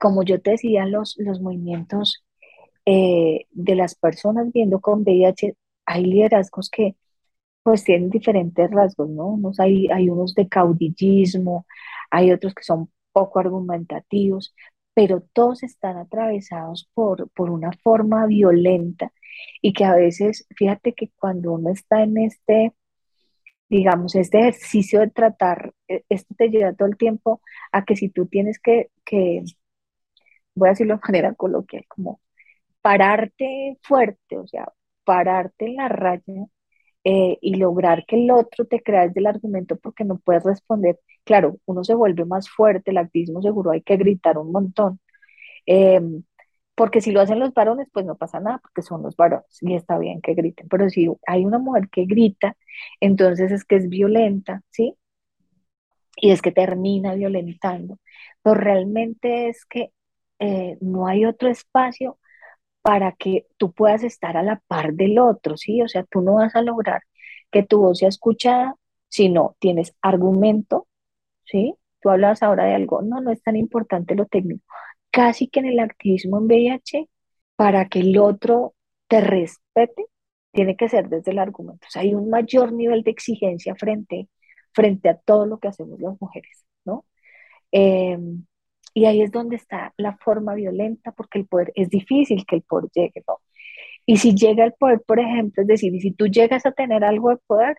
[0.00, 2.23] como yo te decía, los, los movimientos
[2.86, 5.54] eh, de las personas viendo con VIH,
[5.86, 6.96] hay liderazgos que
[7.62, 9.26] pues tienen diferentes rasgos, ¿no?
[9.28, 11.66] Unos hay, hay unos de caudillismo,
[12.10, 14.54] hay otros que son poco argumentativos,
[14.94, 19.12] pero todos están atravesados por, por una forma violenta
[19.62, 22.74] y que a veces, fíjate que cuando uno está en este,
[23.68, 27.40] digamos, este ejercicio de tratar, eh, esto te lleva todo el tiempo
[27.72, 29.44] a que si tú tienes que, que
[30.54, 32.20] voy a decirlo de manera coloquial, como
[32.84, 34.70] pararte fuerte, o sea,
[35.04, 36.22] pararte en la raya
[37.04, 41.00] eh, y lograr que el otro te crea desde el argumento porque no puedes responder.
[41.24, 45.00] Claro, uno se vuelve más fuerte, el activismo seguro hay que gritar un montón.
[45.66, 46.24] Em,
[46.76, 49.74] porque si lo hacen los varones, pues no pasa nada, porque son los varones y
[49.76, 50.68] está bien que griten.
[50.68, 52.56] Pero si hay una mujer que grita,
[53.00, 54.96] entonces es que es violenta, ¿sí?
[56.16, 57.98] Y es que termina violentando.
[58.42, 59.92] Pero realmente es que
[60.38, 62.18] eh, no hay otro espacio
[62.84, 65.82] para que tú puedas estar a la par del otro, ¿sí?
[65.82, 67.02] O sea, tú no vas a lograr
[67.50, 68.76] que tu voz sea escuchada
[69.08, 70.86] si no tienes argumento,
[71.44, 71.74] ¿sí?
[72.00, 74.64] Tú hablas ahora de algo, no, no es tan importante lo técnico.
[75.10, 77.08] Casi que en el activismo en VIH,
[77.56, 78.74] para que el otro
[79.08, 80.06] te respete,
[80.52, 81.86] tiene que ser desde el argumento.
[81.88, 84.28] O sea, hay un mayor nivel de exigencia frente,
[84.72, 87.06] frente a todo lo que hacemos las mujeres, ¿no?
[87.72, 88.46] Em,
[88.94, 92.62] y ahí es donde está la forma violenta, porque el poder es difícil que el
[92.62, 93.40] poder llegue, ¿no?
[94.06, 97.30] Y si llega el poder, por ejemplo, es decir, si tú llegas a tener algo
[97.30, 97.78] de poder,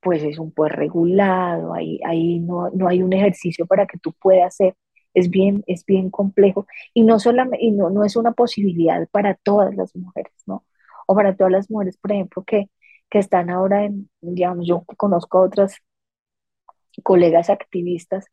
[0.00, 4.12] pues es un poder regulado, ahí, ahí no, no hay un ejercicio para que tú
[4.20, 4.74] puedas hacer,
[5.14, 7.18] es bien, es bien complejo y no
[7.60, 10.64] y no, no es una posibilidad para todas las mujeres, ¿no?
[11.06, 12.70] O para todas las mujeres, por ejemplo, que,
[13.10, 15.76] que están ahora en, digamos, yo conozco a otras
[17.02, 18.26] colegas activistas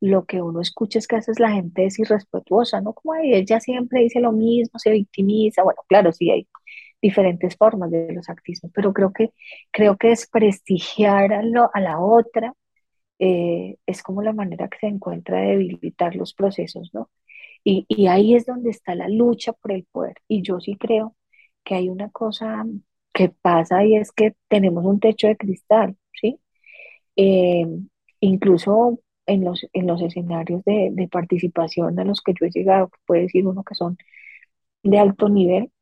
[0.00, 2.92] lo que uno escucha es que a veces la gente es irrespetuosa, ¿no?
[2.94, 6.48] Como ella siempre dice lo mismo, se victimiza, bueno, claro, sí hay
[7.02, 9.30] diferentes formas de los actismos, pero creo que,
[9.70, 11.42] creo que desprestigiar a,
[11.72, 12.54] a la otra
[13.18, 17.10] eh, es como la manera que se encuentra de debilitar los procesos, ¿no?
[17.64, 20.16] Y, y, ahí es donde está la lucha por el poder.
[20.28, 21.16] Y yo sí creo
[21.64, 22.64] que hay una cosa
[23.12, 26.40] que pasa y es que tenemos un techo de cristal, ¿sí?
[27.16, 27.66] Eh,
[28.20, 32.90] incluso en los, en los escenarios de, de, participación a los que yo he llegado,
[33.06, 33.98] puede decir uno que son
[34.82, 35.72] de alto nivel,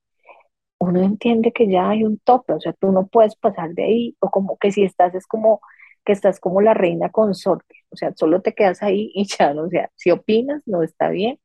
[0.79, 4.17] uno entiende que ya hay un tope, o sea, tú no puedes pasar de ahí,
[4.21, 5.61] o como que si estás es como
[6.05, 9.69] que estás como la reina consorte, o sea, solo te quedas ahí y ya, o
[9.69, 11.39] sea, si opinas, no está bien,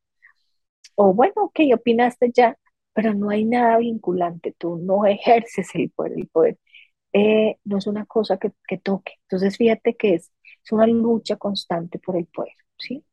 [0.95, 2.57] o bueno, ok, opinaste ya,
[2.93, 6.57] pero no hay nada vinculante, tú no ejerces el poder, el poder
[7.13, 10.31] eh, no es una cosa que, que toque, entonces fíjate que es
[10.63, 13.03] es una lucha constante por el poder, ¿sí?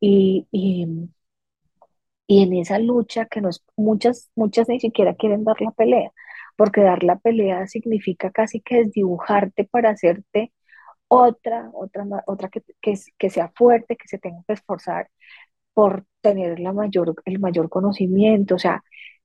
[0.00, 0.86] Y, y,
[2.28, 6.12] en esa lucha que nos, muchas, muchas ni siquiera quieren dar la pelea,
[6.56, 10.52] porque dar la pelea significa casi que desdibujarte para hacerte
[11.08, 12.62] otra, otra, otra que,
[13.18, 15.10] que, sea fuerte, que se tenga que esforzar
[15.74, 18.82] por tener la mayor, el mayor conocimiento, o sea,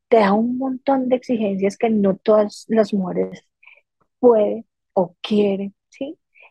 [0.10, 3.46] te da un montón de exigencias que no todas las mujeres
[4.20, 5.76] pueden o quieren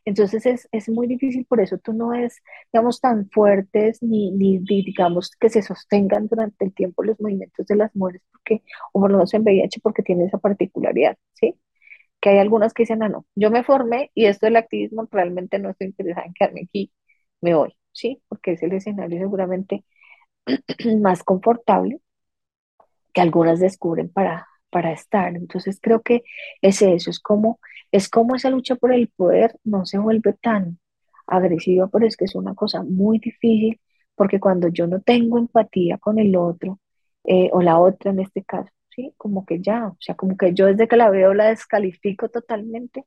[0.07, 2.42] entonces es, es, muy difícil, por eso tú no es,
[2.72, 7.76] digamos, tan fuertes ni, ni, digamos, que se sostengan durante el tiempo los movimientos de
[7.76, 11.57] las mujeres, porque, o por lo menos en VIH, porque tiene esa particularidad, ¿sí?
[12.20, 15.59] Que hay algunas que dicen, ah, no, yo me formé y esto del activismo realmente
[15.59, 16.92] no estoy interesada en quedarme aquí,
[17.40, 18.22] me voy, ¿sí?
[18.28, 19.84] Porque es el escenario seguramente
[21.00, 22.00] más confortable
[23.12, 25.37] que algunas descubren para, para estar.
[25.37, 26.23] Entonces creo que
[26.62, 27.61] es eso, es como,
[27.93, 30.79] es como esa lucha por el poder no se vuelve tan
[31.27, 33.81] agresiva, pero es que es una cosa muy difícil,
[34.14, 36.81] porque cuando yo no tengo empatía con el otro,
[37.25, 39.12] eh, o la otra en este caso, ¿sí?
[39.17, 43.05] Como que ya, o sea, como que yo desde que la veo la descalifico totalmente,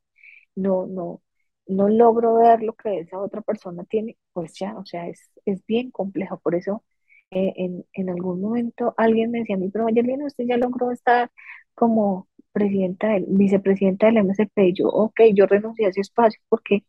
[0.56, 1.22] no, no,
[1.66, 5.64] no logro ver lo que esa otra persona tiene, pues ya, o sea, es, es
[5.66, 6.84] bien complejo, por eso
[7.30, 11.30] en, en, algún momento alguien me decía a mí, pero Mayerlina, usted ya logró estar
[11.74, 16.84] como presidenta, del, vicepresidenta del MSP, y yo, ok, yo renuncié a ese espacio porque,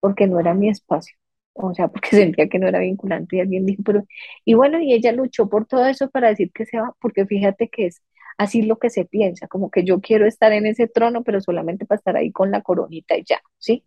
[0.00, 1.16] porque no era mi espacio,
[1.54, 4.04] o sea, porque sentía que no era vinculante, y alguien dijo, pero,
[4.44, 7.68] y bueno, y ella luchó por todo eso para decir que se va, porque fíjate
[7.68, 8.02] que es
[8.38, 11.86] así lo que se piensa, como que yo quiero estar en ese trono, pero solamente
[11.86, 13.84] para estar ahí con la coronita y ya, ¿sí?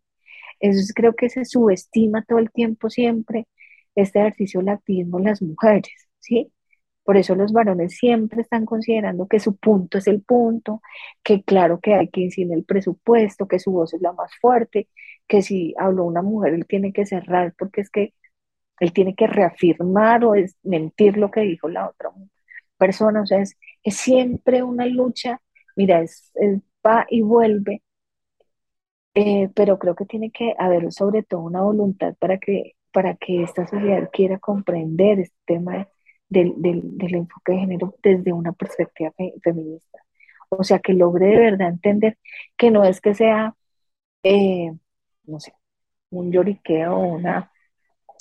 [0.59, 3.47] Entonces creo que se subestima todo el tiempo siempre
[3.95, 6.51] este ejercicio en las mujeres, ¿sí?
[7.03, 10.81] Por eso los varones siempre están considerando que su punto es el punto,
[11.23, 14.87] que claro que hay que incidir el presupuesto, que su voz es la más fuerte,
[15.27, 18.13] que si habló una mujer él tiene que cerrar porque es que
[18.79, 22.11] él tiene que reafirmar o es mentir lo que dijo la otra
[22.77, 23.21] persona.
[23.23, 25.41] O sea, es, siempre una lucha,
[25.75, 26.31] mira, es,
[26.85, 27.83] va y vuelve,
[29.15, 33.43] eh, pero creo que tiene que haber sobre todo una voluntad para que para que
[33.43, 35.87] esta sociedad quiera comprender este tema
[36.29, 36.53] del,
[36.99, 39.11] enfoque de género desde una perspectiva
[39.43, 39.99] feminista.
[40.49, 42.17] O sea, que logre de verdad entender
[42.57, 43.55] que no es que sea,
[44.23, 44.71] eh,
[45.25, 45.53] no sé,
[46.11, 47.51] un lloriqueo o una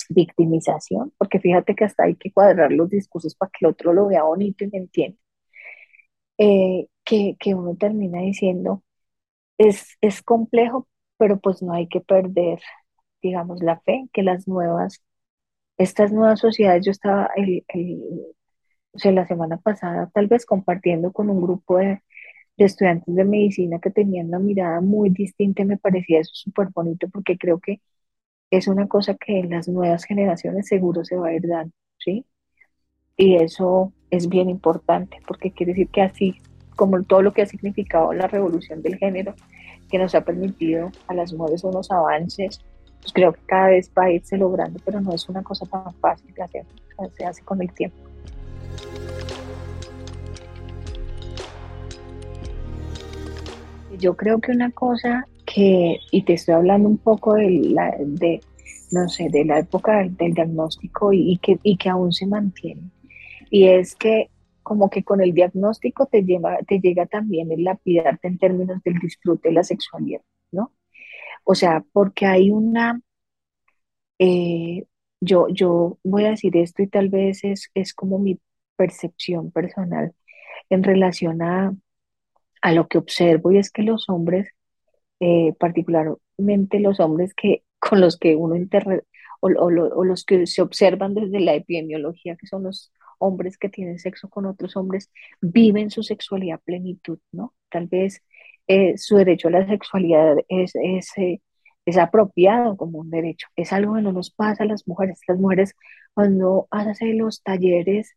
[0.09, 4.07] victimización, porque fíjate que hasta hay que cuadrar los discursos para que el otro lo
[4.07, 5.17] vea bonito y me entienda.
[6.37, 8.83] Eh, que, uno termina diciendo,
[9.57, 12.61] es, es complejo, pero pues no hay que perder,
[13.21, 15.03] digamos, la fe que las nuevas,
[15.77, 17.65] estas nuevas sociedades, yo estaba el,
[18.93, 22.01] o sea, la semana pasada tal vez compartiendo con un grupo de,
[22.57, 27.37] estudiantes de medicina que tenían una mirada muy distinta, me parecía eso súper bonito porque
[27.37, 27.81] creo que
[28.51, 32.25] es una cosa que en las nuevas generaciones seguro se va a ir dando, ¿sí?
[33.17, 36.35] Y eso es bien importante porque quiere decir que así
[36.75, 39.35] como todo lo que ha significado la revolución del género,
[39.89, 42.61] que nos ha permitido a las mujeres unos avances,
[43.01, 45.93] pues creo que cada vez va a irse logrando, pero no es una cosa tan
[45.95, 46.65] fácil de hacer,
[47.17, 47.97] se hace con el tiempo.
[53.99, 58.41] Yo creo que una cosa que, y te estoy hablando un poco de la, de,
[58.91, 62.83] no sé, de la época del, diagnóstico y, que, y que aún se mantiene,
[63.49, 64.29] y es que
[64.63, 68.99] como que con el diagnóstico te, lleva, te llega también el lapidarte en términos del
[68.99, 70.21] disfrute de la sexualidad.
[71.43, 73.01] O sea, porque hay una,
[74.19, 74.85] eh,
[75.19, 78.39] yo, yo voy a decir esto y tal vez es, es como mi
[78.75, 80.13] percepción personal
[80.69, 81.75] en relación a,
[82.61, 84.49] a lo que observo y es que los hombres,
[85.19, 89.03] eh, particularmente los hombres que con los que uno interre
[89.41, 93.99] o, o, los que se observan desde la epidemiología, que son los hombres que tienen
[93.99, 95.11] sexo con otros hombres,
[95.41, 97.53] viven su sexualidad plenitud, ¿no?
[97.69, 98.23] Tal vez
[98.71, 101.41] eh, su derecho a la sexualidad es, es, eh,
[101.85, 103.47] es, apropiado como un derecho.
[103.55, 105.19] Es algo que no nos pasa a las mujeres.
[105.27, 105.75] Las mujeres,
[106.13, 108.15] cuando hacen los talleres,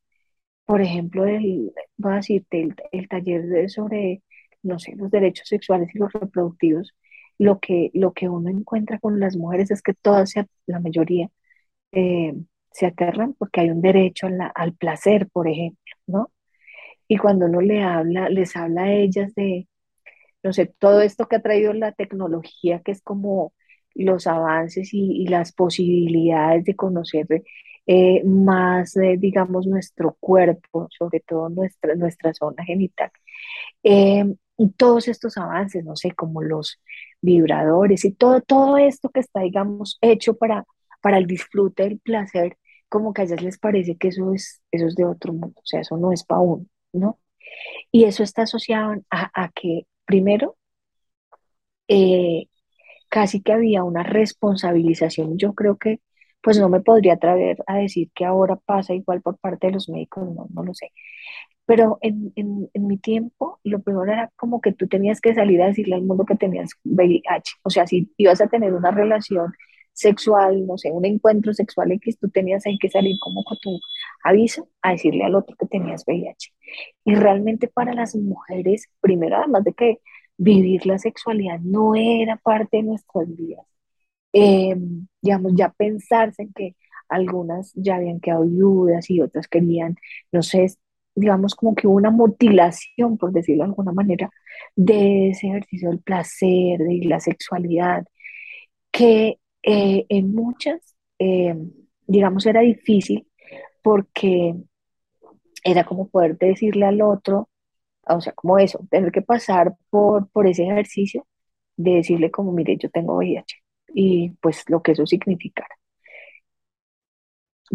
[0.67, 4.23] por ejemplo, el, voy a decirte, el, el taller sobre
[4.65, 6.95] no sé, los derechos sexuales y los reproductivos,
[7.39, 10.35] lo que, lo que uno encuentra con las mujeres es que todas,
[10.67, 11.31] la mayoría,
[11.93, 12.35] eh,
[12.73, 16.33] se aterran porque hay un derecho al placer, por ejemplo, ¿no?
[17.09, 19.69] Y cuando uno le habla, les habla a ellas de,
[20.45, 23.55] no sé, todo esto que ha traído la tecnología, que es como
[23.95, 27.27] los avances y, las posibilidades de conocer
[27.87, 33.11] eh, más, digamos, nuestro cuerpo, sobre todo nuestra, nuestra zona genital.
[33.83, 34.25] Eh,
[34.57, 36.81] y todos estos avances, no sé, como los
[37.21, 40.65] vibradores y todo, todo esto que está, digamos, hecho para,
[41.01, 42.57] para el disfrute, el placer,
[42.89, 45.67] como que a ellas les parece que eso es, eso es de otro mundo, o
[45.67, 47.19] sea, eso no es para uno, ¿no?
[47.93, 50.57] Y eso está asociado a, que, primero,
[51.89, 52.49] eh,
[53.09, 56.01] casi que había una responsabilización, yo creo que,
[56.43, 59.89] pues no me podría atrever a decir que ahora pasa igual por parte de los
[59.89, 60.93] médicos, no, no lo sé,
[61.67, 65.63] pero en, en, en, mi tiempo, lo peor era como que tú tenías que salir
[65.63, 67.55] a decirle al mundo que tenías VIH.
[67.63, 69.53] O sea, si ibas a tener una relación
[69.95, 73.81] sexual, no sé, un encuentro sexual X, tú tenías ahí que salir como con tu
[74.25, 76.53] aviso a decirle al otro que tenías VIH.
[77.05, 80.01] Y realmente para las mujeres, primero, además de que
[80.37, 83.66] vivir la sexualidad no era parte de nuestras vidas,
[84.33, 84.77] eh,
[85.22, 86.77] digamos, ya pensarse en que
[87.09, 89.97] algunas ya habían quedado viudas y otras querían,
[90.33, 90.66] no sé,
[91.14, 94.31] digamos, como que una mutilación, por decirlo de alguna manera,
[94.77, 98.05] de ese ejercicio del placer, de la sexualidad,
[98.91, 101.57] que eh, en muchas, eh,
[102.07, 103.27] digamos, era difícil
[103.85, 104.57] porque
[105.64, 107.51] era como poder decirle al otro,
[108.09, 111.26] o sea, como eso, tener que pasar por, por ese ejercicio
[111.76, 113.57] de decirle como, mire, yo tengo VIH
[113.95, 115.68] y pues lo que eso significara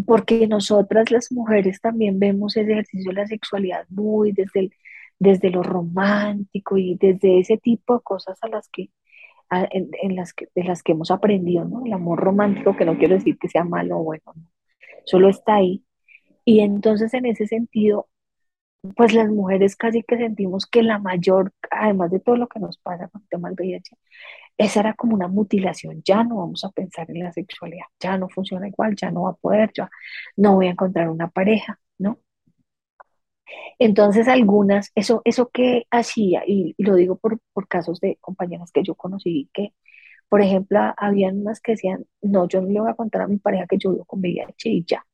[0.06, 4.70] porque nosotras las mujeres también vemos ese ejercicio de la sexualidad muy desde,
[5.18, 8.90] desde lo romántico y desde ese tipo de cosas a las que,
[9.50, 11.84] en, las que, de las que hemos aprendido, ¿no?
[11.84, 14.22] El amor romántico, que no quiero decir que sea malo o bueno,
[15.04, 15.84] solo está ahí.
[16.44, 18.08] Y entonces en ese sentido,
[18.96, 22.78] pues las mujeres casi que sentimos que la mayor, además de todo lo que nos
[22.78, 23.96] pasa con el tema del VIH,
[24.58, 28.28] esa era como una mutilación, ya no vamos a pensar en la sexualidad, ya no
[28.28, 29.90] funciona igual, ya no va a poder, ya
[30.36, 32.18] no voy a encontrar una pareja, ¿no?
[33.78, 38.82] Entonces algunas, eso, eso que hacía, y, lo digo por, por, casos de compañeras que
[38.82, 39.72] yo conocí, que
[40.30, 43.38] por ejemplo, habían unas que decían, no, yo no le voy a contar a mi
[43.38, 45.04] pareja que yo vivo con VIH y ya.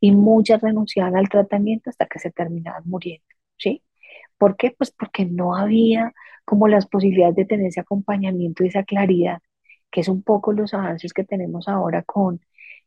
[0.00, 3.26] Y muchas renunciaban al tratamiento hasta que se terminaban muriendo,
[3.56, 3.82] ¿sí?
[4.38, 4.70] ¿Por qué?
[4.72, 6.12] Pues porque no había
[6.44, 9.40] como las posibilidades de tener ese acompañamiento y esa claridad,
[9.90, 12.40] que es un poco los avances que tenemos ahora con,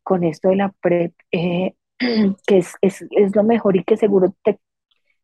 [0.04, 1.76] con esto de la PrEP, eh,
[2.48, 4.60] que es, es, es, lo mejor y que seguro te,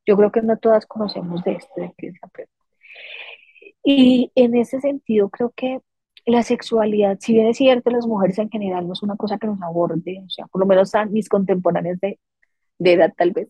[0.06, 2.50] yo creo que no todas conocemos de esto, de es la PrEP.
[3.84, 5.80] Y en ese sentido creo que
[6.26, 9.48] la sexualidad, si bien es cierto, las mujeres en general no es una cosa que
[9.48, 12.20] nos aborde, o sea, por lo menos a mis contemporáneos de,
[12.80, 13.50] edad tal vez,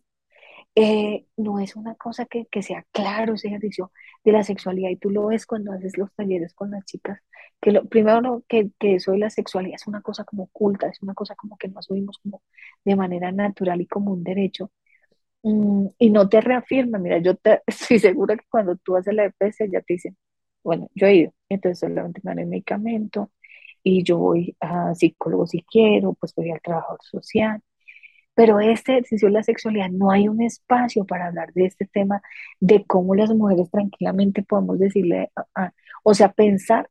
[0.75, 3.91] eh, no es una cosa que, que, sea claro ese ejercicio
[4.25, 4.89] de la sexualidad.
[4.89, 7.21] Y tú lo ves cuando haces los talleres con las chicas,
[7.61, 11.01] que lo primero que, que eso de la sexualidad es una cosa como oculta, es
[11.01, 12.41] una cosa como que no asumimos como
[12.85, 14.71] de manera natural y como un derecho.
[15.43, 19.25] Mm, y no te reafirma, mira, yo te, estoy segura que cuando tú haces la
[19.25, 20.17] EPS ya te dicen,
[20.63, 23.31] bueno, yo he ido, entonces solamente me dan el medicamento
[23.83, 27.61] y yo voy a psicólogo si quiero, pues voy al trabajador social
[28.35, 32.21] pero este ejercicio de la sexualidad no hay un espacio para hablar de este tema,
[32.59, 35.31] de cómo las mujeres tranquilamente podemos decirle,
[36.03, 36.89] o sea, pensar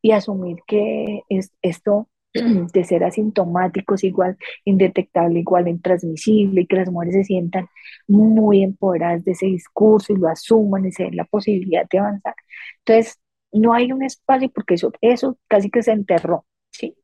[0.00, 6.76] y asumir que es, esto de ser asintomático es igual indetectable, igual intransmisible, y que
[6.76, 7.68] las mujeres se sientan
[8.08, 12.34] muy empoderadas de ese discurso y lo asuman y se den la posibilidad de avanzar.
[12.86, 13.18] Entonces,
[13.60, 16.96] no hay un espacio porque eso, eso casi que se enterró, ¿sí?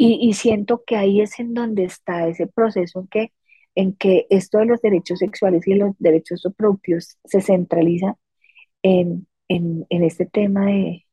[0.00, 3.32] Y, siento que ahí es en donde está ese proceso en que,
[3.74, 8.16] en que esto de los derechos sexuales y los derechos reproductivos se centraliza
[8.82, 11.06] en, en, este tema de,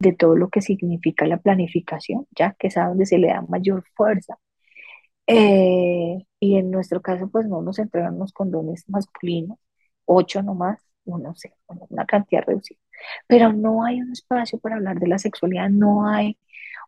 [0.00, 3.42] de, todo lo que significa la planificación, ya que es a donde se le da
[3.42, 4.38] mayor fuerza.
[5.26, 9.58] Eh, y en nuestro caso, pues no nos entregan los condones masculinos,
[10.06, 12.78] ocho nomás, no sé, una cantidad reducida.
[13.26, 16.36] Pero no hay un espacio para hablar de la sexualidad, no hay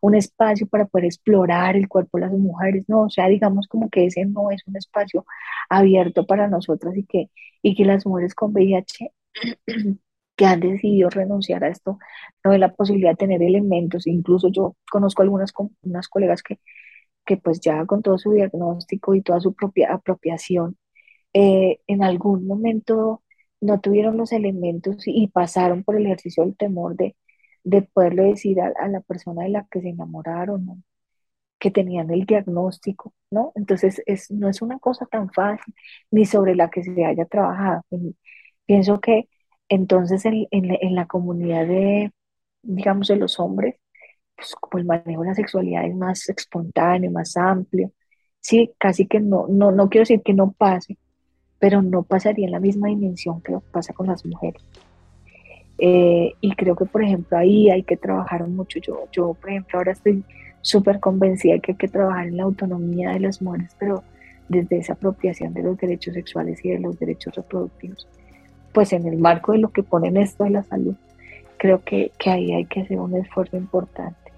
[0.00, 3.90] un espacio para poder explorar el cuerpo de las mujeres, no, o sea, digamos como
[3.90, 5.26] que ese no es un espacio
[5.68, 7.30] abierto para nosotras y que,
[7.62, 9.12] y que las mujeres con VIH
[10.36, 11.98] que han decidido renunciar a esto,
[12.44, 15.52] no hay la posibilidad de tener elementos, incluso yo conozco algunas
[15.82, 16.60] unas colegas que,
[17.26, 20.78] que pues ya con todo su diagnóstico y toda su propia apropiación,
[21.34, 23.22] eh, en algún momento
[23.60, 27.16] no tuvieron los elementos y pasaron por el ejercicio del temor de,
[27.64, 30.84] de poderle decir a, la persona de la que se enamoraron,
[31.58, 33.52] que tenían el diagnóstico, ¿no?
[33.54, 35.74] Entonces, es, no es una cosa tan fácil,
[36.10, 37.82] ni sobre la que se haya trabajado.
[38.66, 39.28] pienso que
[39.68, 42.12] entonces en, en, la comunidad de,
[42.62, 43.76] digamos, de los hombres,
[44.36, 47.92] pues como el manejo de la sexualidad es más espontáneo, más amplio,
[48.40, 50.98] sí, casi que no, no, no quiero decir que no pase,
[51.60, 54.62] pero no pasaría en la misma dimensión que pasa con las mujeres.
[55.78, 58.80] Eh, y creo que, por ejemplo, ahí hay que trabajar mucho.
[58.80, 60.24] Yo, yo por ejemplo, ahora estoy
[60.62, 64.02] súper convencida de que hay que trabajar en la autonomía de las mujeres, pero
[64.48, 68.08] desde esa apropiación de los derechos sexuales y de los derechos reproductivos.
[68.72, 70.96] Pues en el marco de lo que ponen esto de la salud,
[71.56, 74.29] creo que, que ahí hay que hacer un esfuerzo importante.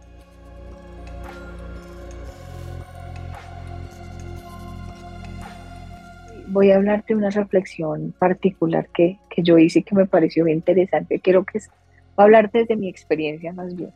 [6.53, 10.59] Voy a hablarte de una reflexión particular que, que yo hice que me pareció bien
[10.59, 11.19] interesante.
[11.21, 13.91] Quiero que a hablarte desde mi experiencia más bien.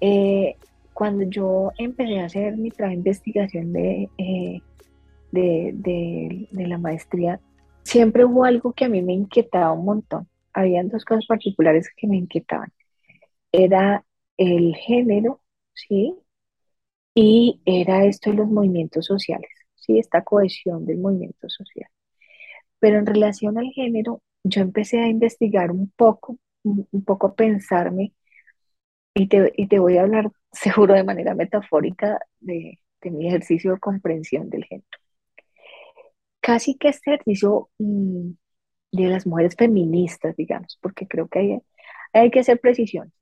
[0.00, 0.56] Eh,
[0.94, 4.60] cuando yo empecé a hacer mi trabajo de investigación de, eh,
[5.30, 7.40] de, de, de, la maestría,
[7.84, 10.28] siempre hubo algo que a mí me inquietaba un montón.
[10.52, 12.72] Habían dos cosas particulares que me inquietaban.
[13.52, 14.04] Era
[14.36, 15.40] el género,
[15.74, 16.14] ¿sí?
[17.14, 19.57] Y era esto de los movimientos sociales
[19.96, 21.88] esta cohesión del movimiento social.
[22.80, 28.14] Pero en relación al género, yo empecé a investigar un poco, un, poco a pensarme,
[29.14, 33.72] y te, y te, voy a hablar seguro de manera metafórica de, de mi ejercicio
[33.72, 34.86] de comprensión del género.
[36.40, 38.30] Casi que este ejercicio mm,
[38.92, 41.58] de las mujeres feministas, digamos, porque creo que hay,
[42.12, 43.12] hay que hacer precisión,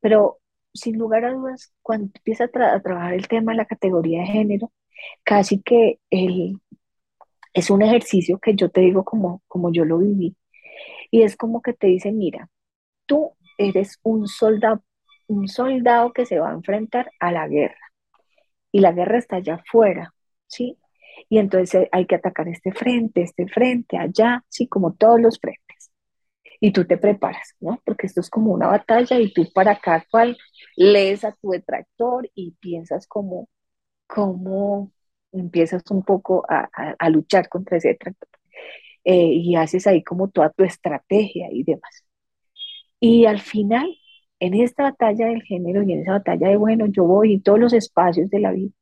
[0.00, 0.40] pero
[0.74, 4.26] sin lugar a dudas, cuando empieza a, a, trabajar el tema de la categoría de
[4.26, 4.72] género,
[5.24, 6.60] casi que el,
[7.52, 10.36] es un ejercicio que yo te digo como, como yo lo viví.
[11.10, 12.48] Y es como que te dice, mira,
[13.06, 14.82] tú eres un soldado,
[15.28, 17.76] un soldado que se va a enfrentar a la guerra.
[18.72, 20.14] Y la guerra está allá afuera,
[20.46, 20.78] ¿sí?
[21.28, 25.92] Y entonces hay que atacar este frente, este frente, allá, sí, como todos los frentes.
[26.60, 27.80] Y tú te preparas, ¿no?
[27.84, 30.38] Porque esto es como una batalla y tú para cada cual
[30.76, 33.48] lees a tu detractor y piensas como,
[34.12, 34.92] cómo
[35.32, 38.28] empiezas un poco a, luchar contra ese tractor
[39.04, 42.04] eh, y haces ahí como toda tu estrategia y demás.
[43.00, 43.88] Y al final,
[44.40, 47.58] en esta batalla del género y en esa batalla de, bueno, yo voy en todos
[47.58, 48.72] los espacios de la vida,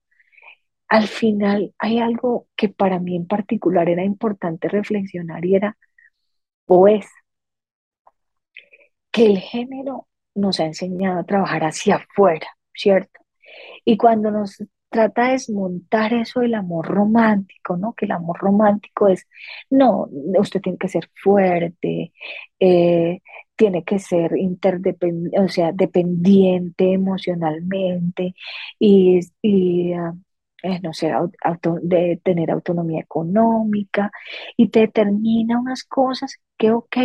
[0.88, 5.78] al final hay algo que para mí en particular era importante reflexionar y era,
[6.66, 7.06] o es,
[9.12, 13.20] que el género nos ha enseñado a trabajar hacia afuera, ¿cierto?
[13.84, 17.94] Y cuando nos trata de desmontar eso del amor romántico, ¿no?
[17.94, 19.26] Que el amor romántico es,
[19.70, 22.12] no, usted tiene que ser fuerte,
[22.60, 23.20] eh,
[23.56, 28.34] tiene que ser interdependiente, o sea, dependiente emocionalmente
[28.78, 30.14] y, y ah,
[30.62, 31.12] eh, no sé,
[31.82, 34.10] de tener autonomía económica
[34.56, 36.96] y te determina unas cosas que, ok,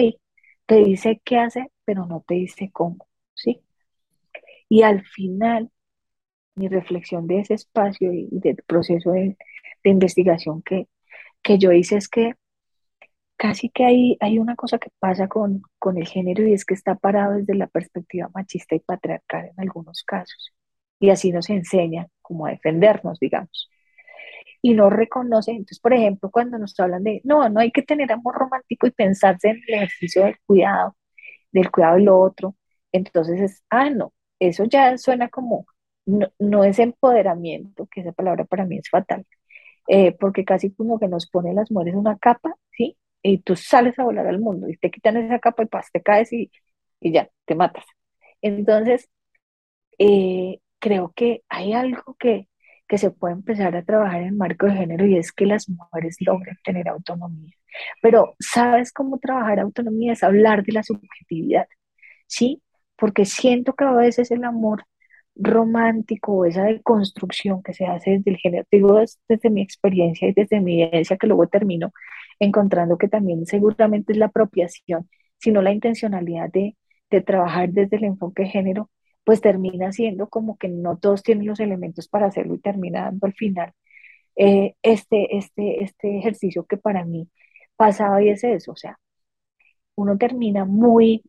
[0.65, 3.61] te dice qué hacer, pero no te dice cómo, ¿sí?
[4.69, 5.71] Y al final,
[6.55, 9.37] mi reflexión de ese espacio y del proceso de,
[9.83, 10.87] investigación que,
[11.43, 12.33] que yo hice es que
[13.37, 16.73] casi que hay, hay una cosa que pasa con, con el género y es que
[16.73, 20.53] está parado desde la perspectiva machista y patriarcal en algunos casos.
[20.99, 23.69] Y así nos enseña cómo a defendernos, digamos.
[24.61, 28.11] Y no reconoce, entonces, por ejemplo, cuando nos hablan de, no, no hay que tener
[28.11, 30.95] amor romántico y pensarse en el ejercicio del cuidado,
[31.51, 32.55] del cuidado del otro,
[32.91, 35.67] entonces es, ah, no, eso ya suena como,
[36.05, 39.25] no, no es empoderamiento, que esa palabra para mí es fatal,
[39.87, 42.97] eh, porque casi como que nos pone las mujeres una capa, ¿sí?
[43.23, 46.01] y tú sales a volar al mundo y te quitan esa capa y pas, te
[46.01, 46.51] caes y,
[47.01, 47.85] y ya, te matas.
[48.41, 49.09] Entonces,
[49.99, 52.47] eh, creo que hay algo que,
[52.87, 55.69] que se puede empezar a trabajar en el marco de género y es que las
[55.69, 57.53] mujeres logren tener autonomía.
[58.01, 60.13] Pero, ¿sabes cómo trabajar autonomía?
[60.13, 61.67] Es hablar de la subjetividad,
[62.27, 62.61] ¿sí?
[62.97, 64.85] Porque siento que a veces el amor
[65.35, 70.33] romántico o esa deconstrucción que se hace desde el género, digo desde, mi experiencia y
[70.33, 71.91] desde mi evidencia que luego termino
[72.39, 76.77] encontrando que también seguramente es la apropiación, sino la intencionalidad de,
[77.09, 78.89] de trabajar desde el enfoque de género,
[79.23, 83.27] pues termina siendo como que no todos tienen los elementos para hacerlo y termina dando
[83.27, 83.73] al final
[84.35, 87.29] eh, este, este, este ejercicio que para mí
[87.77, 88.99] pasaba y es eso, o sea,
[89.95, 91.23] uno termina muy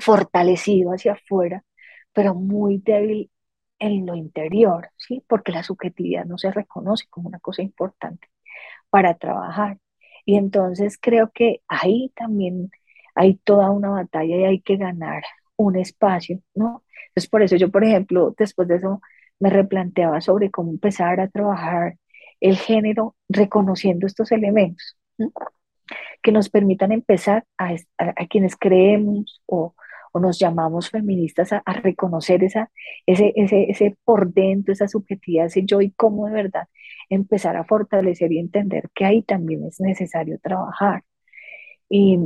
[0.00, 1.64] fortalecido hacia afuera,
[2.12, 3.30] pero muy débil
[3.78, 5.24] en lo interior, ¿sí?
[5.28, 8.28] Porque la subjetividad no se reconoce como una cosa importante
[8.90, 9.78] para trabajar.
[10.26, 12.70] Y entonces creo que ahí también
[13.14, 15.24] hay toda una batalla y hay que ganar
[15.56, 16.84] un espacio, ¿no?
[17.08, 19.00] Entonces por eso yo, por ejemplo, después de eso
[19.40, 21.96] me replanteaba sobre cómo empezar a trabajar
[22.40, 24.96] el género reconociendo estos elementos
[26.22, 29.74] que nos permitan empezar a, a quienes creemos o,
[30.12, 32.70] o nos llamamos feministas a, reconocer esa,
[33.06, 36.68] ese, ese, ese por dentro, esa subjetividad, ese yo y cómo de verdad
[37.08, 41.04] empezar a fortalecer y entender que ahí también es necesario trabajar.
[41.88, 42.18] Y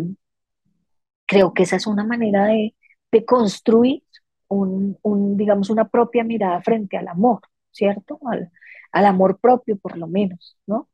[1.27, 2.75] creo que esa es una manera de,
[3.13, 4.03] de construir
[4.49, 7.41] un, un, digamos, una propia mirada frente al amor,
[7.73, 8.19] ¿cierto?
[8.27, 8.51] Al,
[8.93, 10.89] al amor propio, por lo menos, ¿no?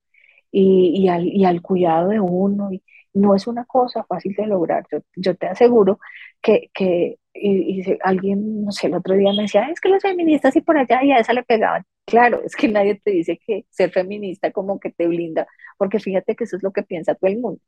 [0.53, 2.71] Y, y, al, y al cuidado de uno.
[3.15, 4.87] No es una cosa fácil de lograr.
[5.17, 5.99] Yo, te aseguro
[6.41, 10.57] que, que y, alguien, no sé, el otro día me decía, es que las feministas
[10.57, 11.85] y por allá y a esa le pegaban.
[12.07, 15.47] Claro, es que nadie te dice que ser feminista como que te blinda,
[15.79, 17.61] porque fíjate que eso es lo que piensa todo el mundo.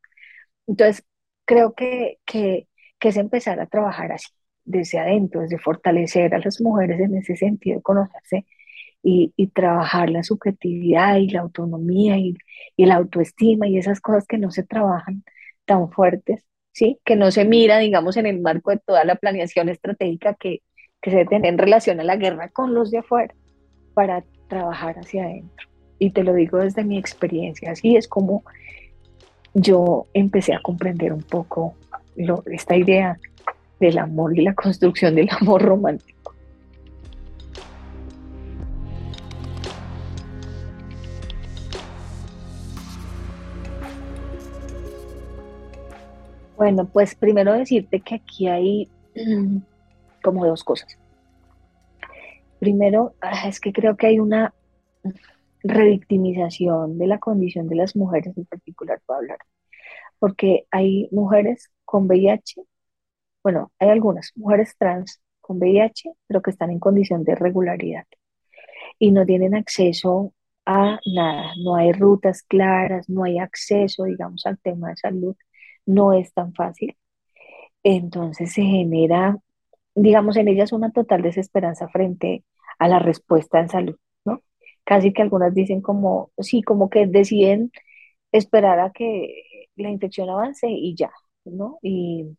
[0.66, 1.04] Entonces,
[1.44, 2.68] creo que, que,
[2.98, 4.28] que es empezar a trabajar así,
[4.64, 8.46] desde adentro, desde fortalecer a las mujeres en ese sentido, conocerse
[9.02, 12.36] y, trabajar la subjetividad y la autonomía y,
[12.76, 15.24] y, la autoestima y esas cosas que no se trabajan
[15.64, 16.98] tan fuertes, ¿sí?
[17.04, 20.62] Que no se mira, digamos, en el marco de toda la planeación estratégica que,
[21.00, 23.34] que se tiene en relación a la guerra con los de afuera
[23.94, 25.68] para trabajar hacia adentro.
[25.98, 28.44] Y te lo digo desde mi experiencia, así es como
[29.54, 31.74] yo empecé a comprender un poco
[32.46, 33.18] esta idea
[33.80, 36.21] del amor y la construcción del amor romántico.
[46.62, 48.88] Bueno, pues primero decirte que aquí hay
[50.22, 50.96] como dos cosas.
[52.60, 54.54] Primero, ah, es que creo que hay una
[55.64, 59.38] revictimización de la condición de las mujeres en particular, para hablar,
[60.20, 62.62] porque hay mujeres con VIH,
[63.42, 68.06] bueno, hay algunas mujeres trans con VIH, pero que están en condición de regularidad
[69.00, 70.32] y no tienen acceso
[70.64, 75.34] a nada, no hay rutas claras, no hay acceso, digamos, al tema de salud
[75.86, 76.96] no es tan fácil.
[77.82, 79.38] Entonces se genera,
[79.94, 82.44] digamos, en ellas una total desesperanza frente
[82.78, 84.42] a la respuesta en salud, ¿no?
[84.84, 87.72] Casi que algunas dicen como, sí, como que deciden
[88.32, 91.12] esperar a que la infección avance y ya,
[91.44, 91.78] ¿no?
[91.82, 92.36] Y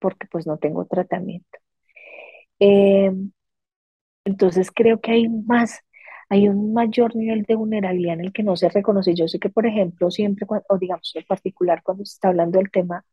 [0.00, 1.58] porque pues no tengo tratamiento.
[2.58, 3.32] Em,
[4.24, 5.80] entonces creo que hay más,
[6.28, 9.14] hay un mayor nivel de vulnerabilidad en el que no se reconoce.
[9.14, 12.70] Yo sé que, por ejemplo, siempre, o digamos en particular, cuando se está hablando del
[12.70, 13.04] tema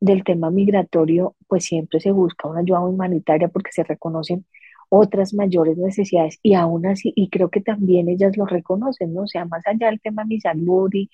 [0.00, 4.44] del tema migratorio, pues siempre se busca una ayuda humanitaria porque se reconocen
[4.88, 9.22] otras mayores necesidades y aún así, y creo que también ellas lo reconocen, ¿no?
[9.22, 11.10] O sea, más allá del tema de mi salud y,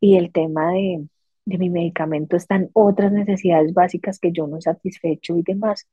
[0.00, 1.06] y el tema de,
[1.44, 5.88] de mi medicamento, están otras necesidades básicas que yo no he satisfecho y demás.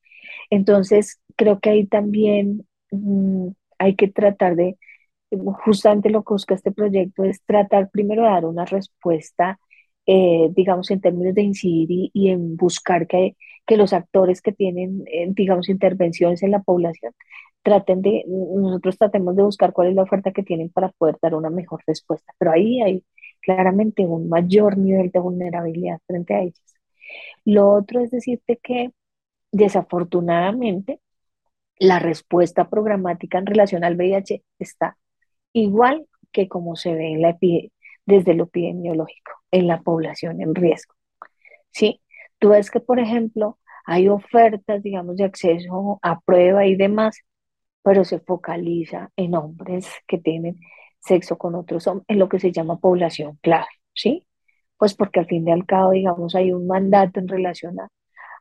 [0.49, 4.77] Entonces, creo que ahí también mm, hay que tratar de,
[5.63, 9.59] justamente lo que busca este proyecto es tratar primero de dar una respuesta,
[10.05, 15.03] eh, digamos, en términos de incidir y, en buscar que, que, los actores que tienen,
[15.07, 17.13] eh, digamos, intervenciones en la población,
[17.63, 21.35] traten de, nosotros tratemos de buscar cuál es la oferta que tienen para poder dar
[21.35, 22.33] una mejor respuesta.
[22.37, 23.03] Pero ahí hay
[23.41, 26.75] claramente un mayor nivel de vulnerabilidad frente a ellas.
[27.45, 28.91] Lo otro es decirte que
[29.51, 31.01] desafortunadamente
[31.79, 34.97] la respuesta programática en relación al VIH está
[35.53, 37.37] igual que como se ve en la
[38.05, 40.95] desde lo epidemiológico, en la población en riesgo.
[41.71, 42.01] ¿Sí?
[42.39, 47.19] Tú ves que, por ejemplo, hay ofertas, digamos, de acceso a prueba y demás,
[47.83, 50.59] pero se focaliza en hombres que tienen
[50.99, 54.27] sexo con otros hombres, en lo que se llama población clave, ¿sí?
[54.77, 57.89] Pues porque al fin y al cabo, digamos, hay un mandato en relación a,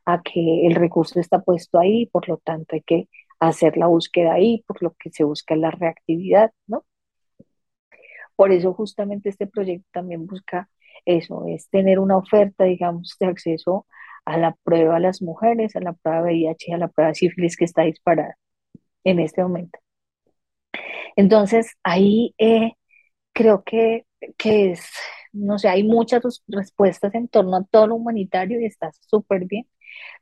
[0.06, 3.08] a que el recurso está puesto ahí, por lo tanto hay que
[3.40, 6.84] hacer la búsqueda ahí, por lo que se busca la reactividad, ¿no?
[8.38, 10.70] Por eso justamente este proyecto también busca
[11.06, 13.86] eso, es tener una oferta, digamos, de acceso
[14.26, 17.56] a la prueba a las mujeres, a la prueba VIH y a la prueba sífilis
[17.58, 18.36] que está disparada
[19.04, 19.78] en este momento.
[21.16, 22.72] Entonces, ahí eh,
[23.34, 24.06] creo que,
[24.38, 24.82] que es,
[25.32, 29.66] no sé, hay muchas respuestas en torno a todo lo humanitario y está súper bien,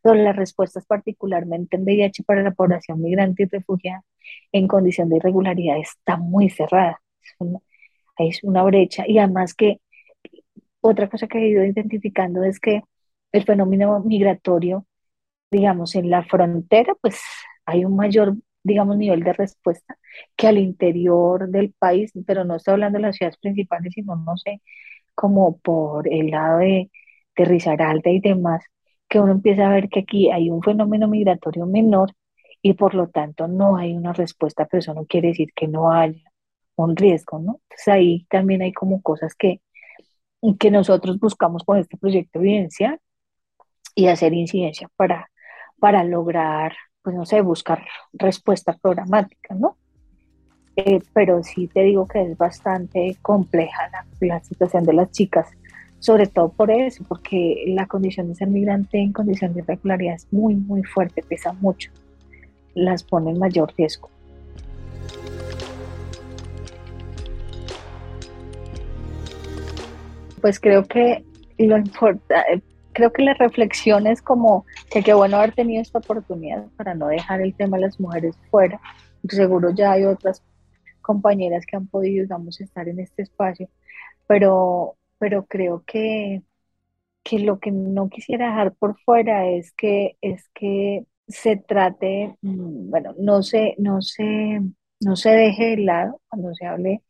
[0.02, 4.04] pero las respuestas particularmente en VIH para la población migrante y refugiada
[4.52, 7.00] en condición de irregularidad está muy cerrada.
[7.22, 7.60] Es una,
[8.64, 9.04] brecha.
[9.06, 9.80] Y además que
[10.80, 12.82] otra cosa que he ido identificando es que
[13.32, 14.86] el fenómeno migratorio,
[15.50, 17.20] digamos, en la frontera, pues
[17.66, 18.36] hay un mayor
[18.66, 19.96] digamos, nivel de respuesta
[20.36, 24.36] que al interior del país, pero no estoy hablando de las ciudades principales, sino, no
[24.36, 24.60] sé,
[25.14, 26.90] como por el lado de,
[27.36, 28.64] de Risaralda y demás,
[29.08, 32.12] que uno empieza a ver que aquí hay un fenómeno migratorio menor
[32.62, 35.92] y por lo tanto no hay una respuesta, pero eso no quiere decir que no
[35.92, 36.22] haya
[36.84, 37.60] un riesgo, ¿no?
[37.64, 39.60] Entonces ahí también hay como cosas que,
[40.58, 43.00] que nosotros buscamos con este proyecto evidenciar
[43.94, 45.30] y hacer incidencia para,
[45.78, 46.74] para lograr
[47.06, 49.76] pues no sé, buscar respuestas programáticas, ¿no?
[50.74, 53.88] Eh, pero sí te digo que es bastante compleja
[54.20, 55.46] la, situación de las chicas,
[56.00, 60.26] sobre todo por eso, porque la condición de ser migrante en condición de irregularidad es
[60.32, 61.92] muy, muy fuerte, pesa mucho,
[62.74, 64.10] las pone en mayor riesgo.
[70.41, 71.24] Pues creo que
[71.59, 72.62] lo importante,
[72.93, 77.09] creo que la reflexión es como que qué bueno haber tenido esta oportunidad para no
[77.09, 78.80] dejar el tema de las mujeres fuera.
[79.28, 80.43] Seguro ya hay otras
[81.03, 83.68] compañeras que han podido, digamos, estar en este espacio,
[84.26, 86.43] pero, pero creo que,
[87.22, 92.91] que lo que no quisiera dejar por fuera es que, es que se trate, mm,
[92.91, 94.61] bueno, no se, no se,
[95.01, 97.03] no se deje de lado cuando se hable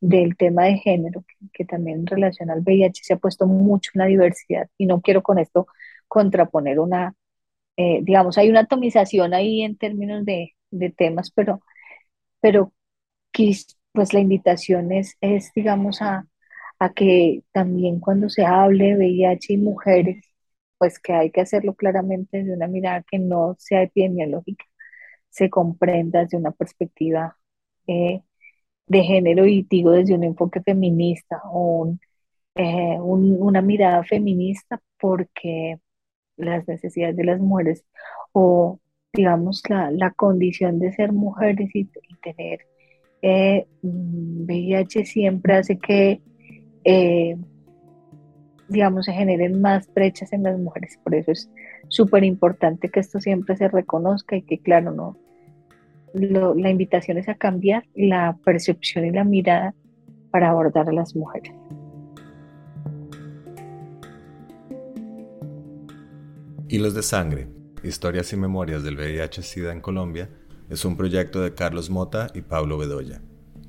[0.00, 4.00] del tema de género, que, también en relación al VIH se ha puesto mucho en
[4.00, 5.66] la diversidad y no quiero con esto
[6.08, 7.14] contraponer una,
[7.76, 10.54] eh, digamos, hay una atomización ahí en términos de,
[10.96, 11.62] temas, pero,
[12.40, 12.72] pero
[13.92, 16.26] pues la invitación es, es digamos, a,
[16.78, 20.24] a que también cuando se hable de VIH y mujeres,
[20.78, 24.64] pues que hay que hacerlo claramente desde una mirada que no sea epidemiológica,
[25.30, 27.38] se comprenda desde una perspectiva
[27.86, 28.22] eh,
[28.90, 31.94] de género y digo desde un enfoque feminista o
[32.56, 35.78] eh, una mirada feminista porque
[36.36, 37.84] las necesidades de las mujeres
[38.32, 38.80] o
[39.12, 41.88] digamos la, condición de ser mujeres y,
[42.20, 42.66] tener
[43.22, 46.20] eh, VIH siempre hace que
[46.82, 47.36] eh,
[48.68, 50.98] digamos se generen más brechas en las mujeres.
[51.04, 51.48] Por eso es
[51.86, 55.16] súper importante que esto siempre se reconozca y que claro no
[56.14, 59.74] la invitación es a cambiar la percepción y la mirada
[60.30, 61.52] para abordar a las mujeres.
[66.68, 67.48] Hilos de Sangre,
[67.82, 70.28] Historias y Memorias del VIH-Sida en Colombia,
[70.68, 73.20] es un proyecto de Carlos Mota y Pablo Bedoya.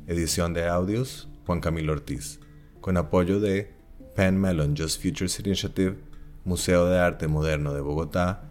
[0.05, 2.39] Edición de audios, Juan Camilo Ortiz,
[2.79, 3.73] con apoyo de
[4.15, 5.97] Penn Mellon Just Futures Initiative,
[6.45, 8.50] Museo de Arte Moderno de Bogotá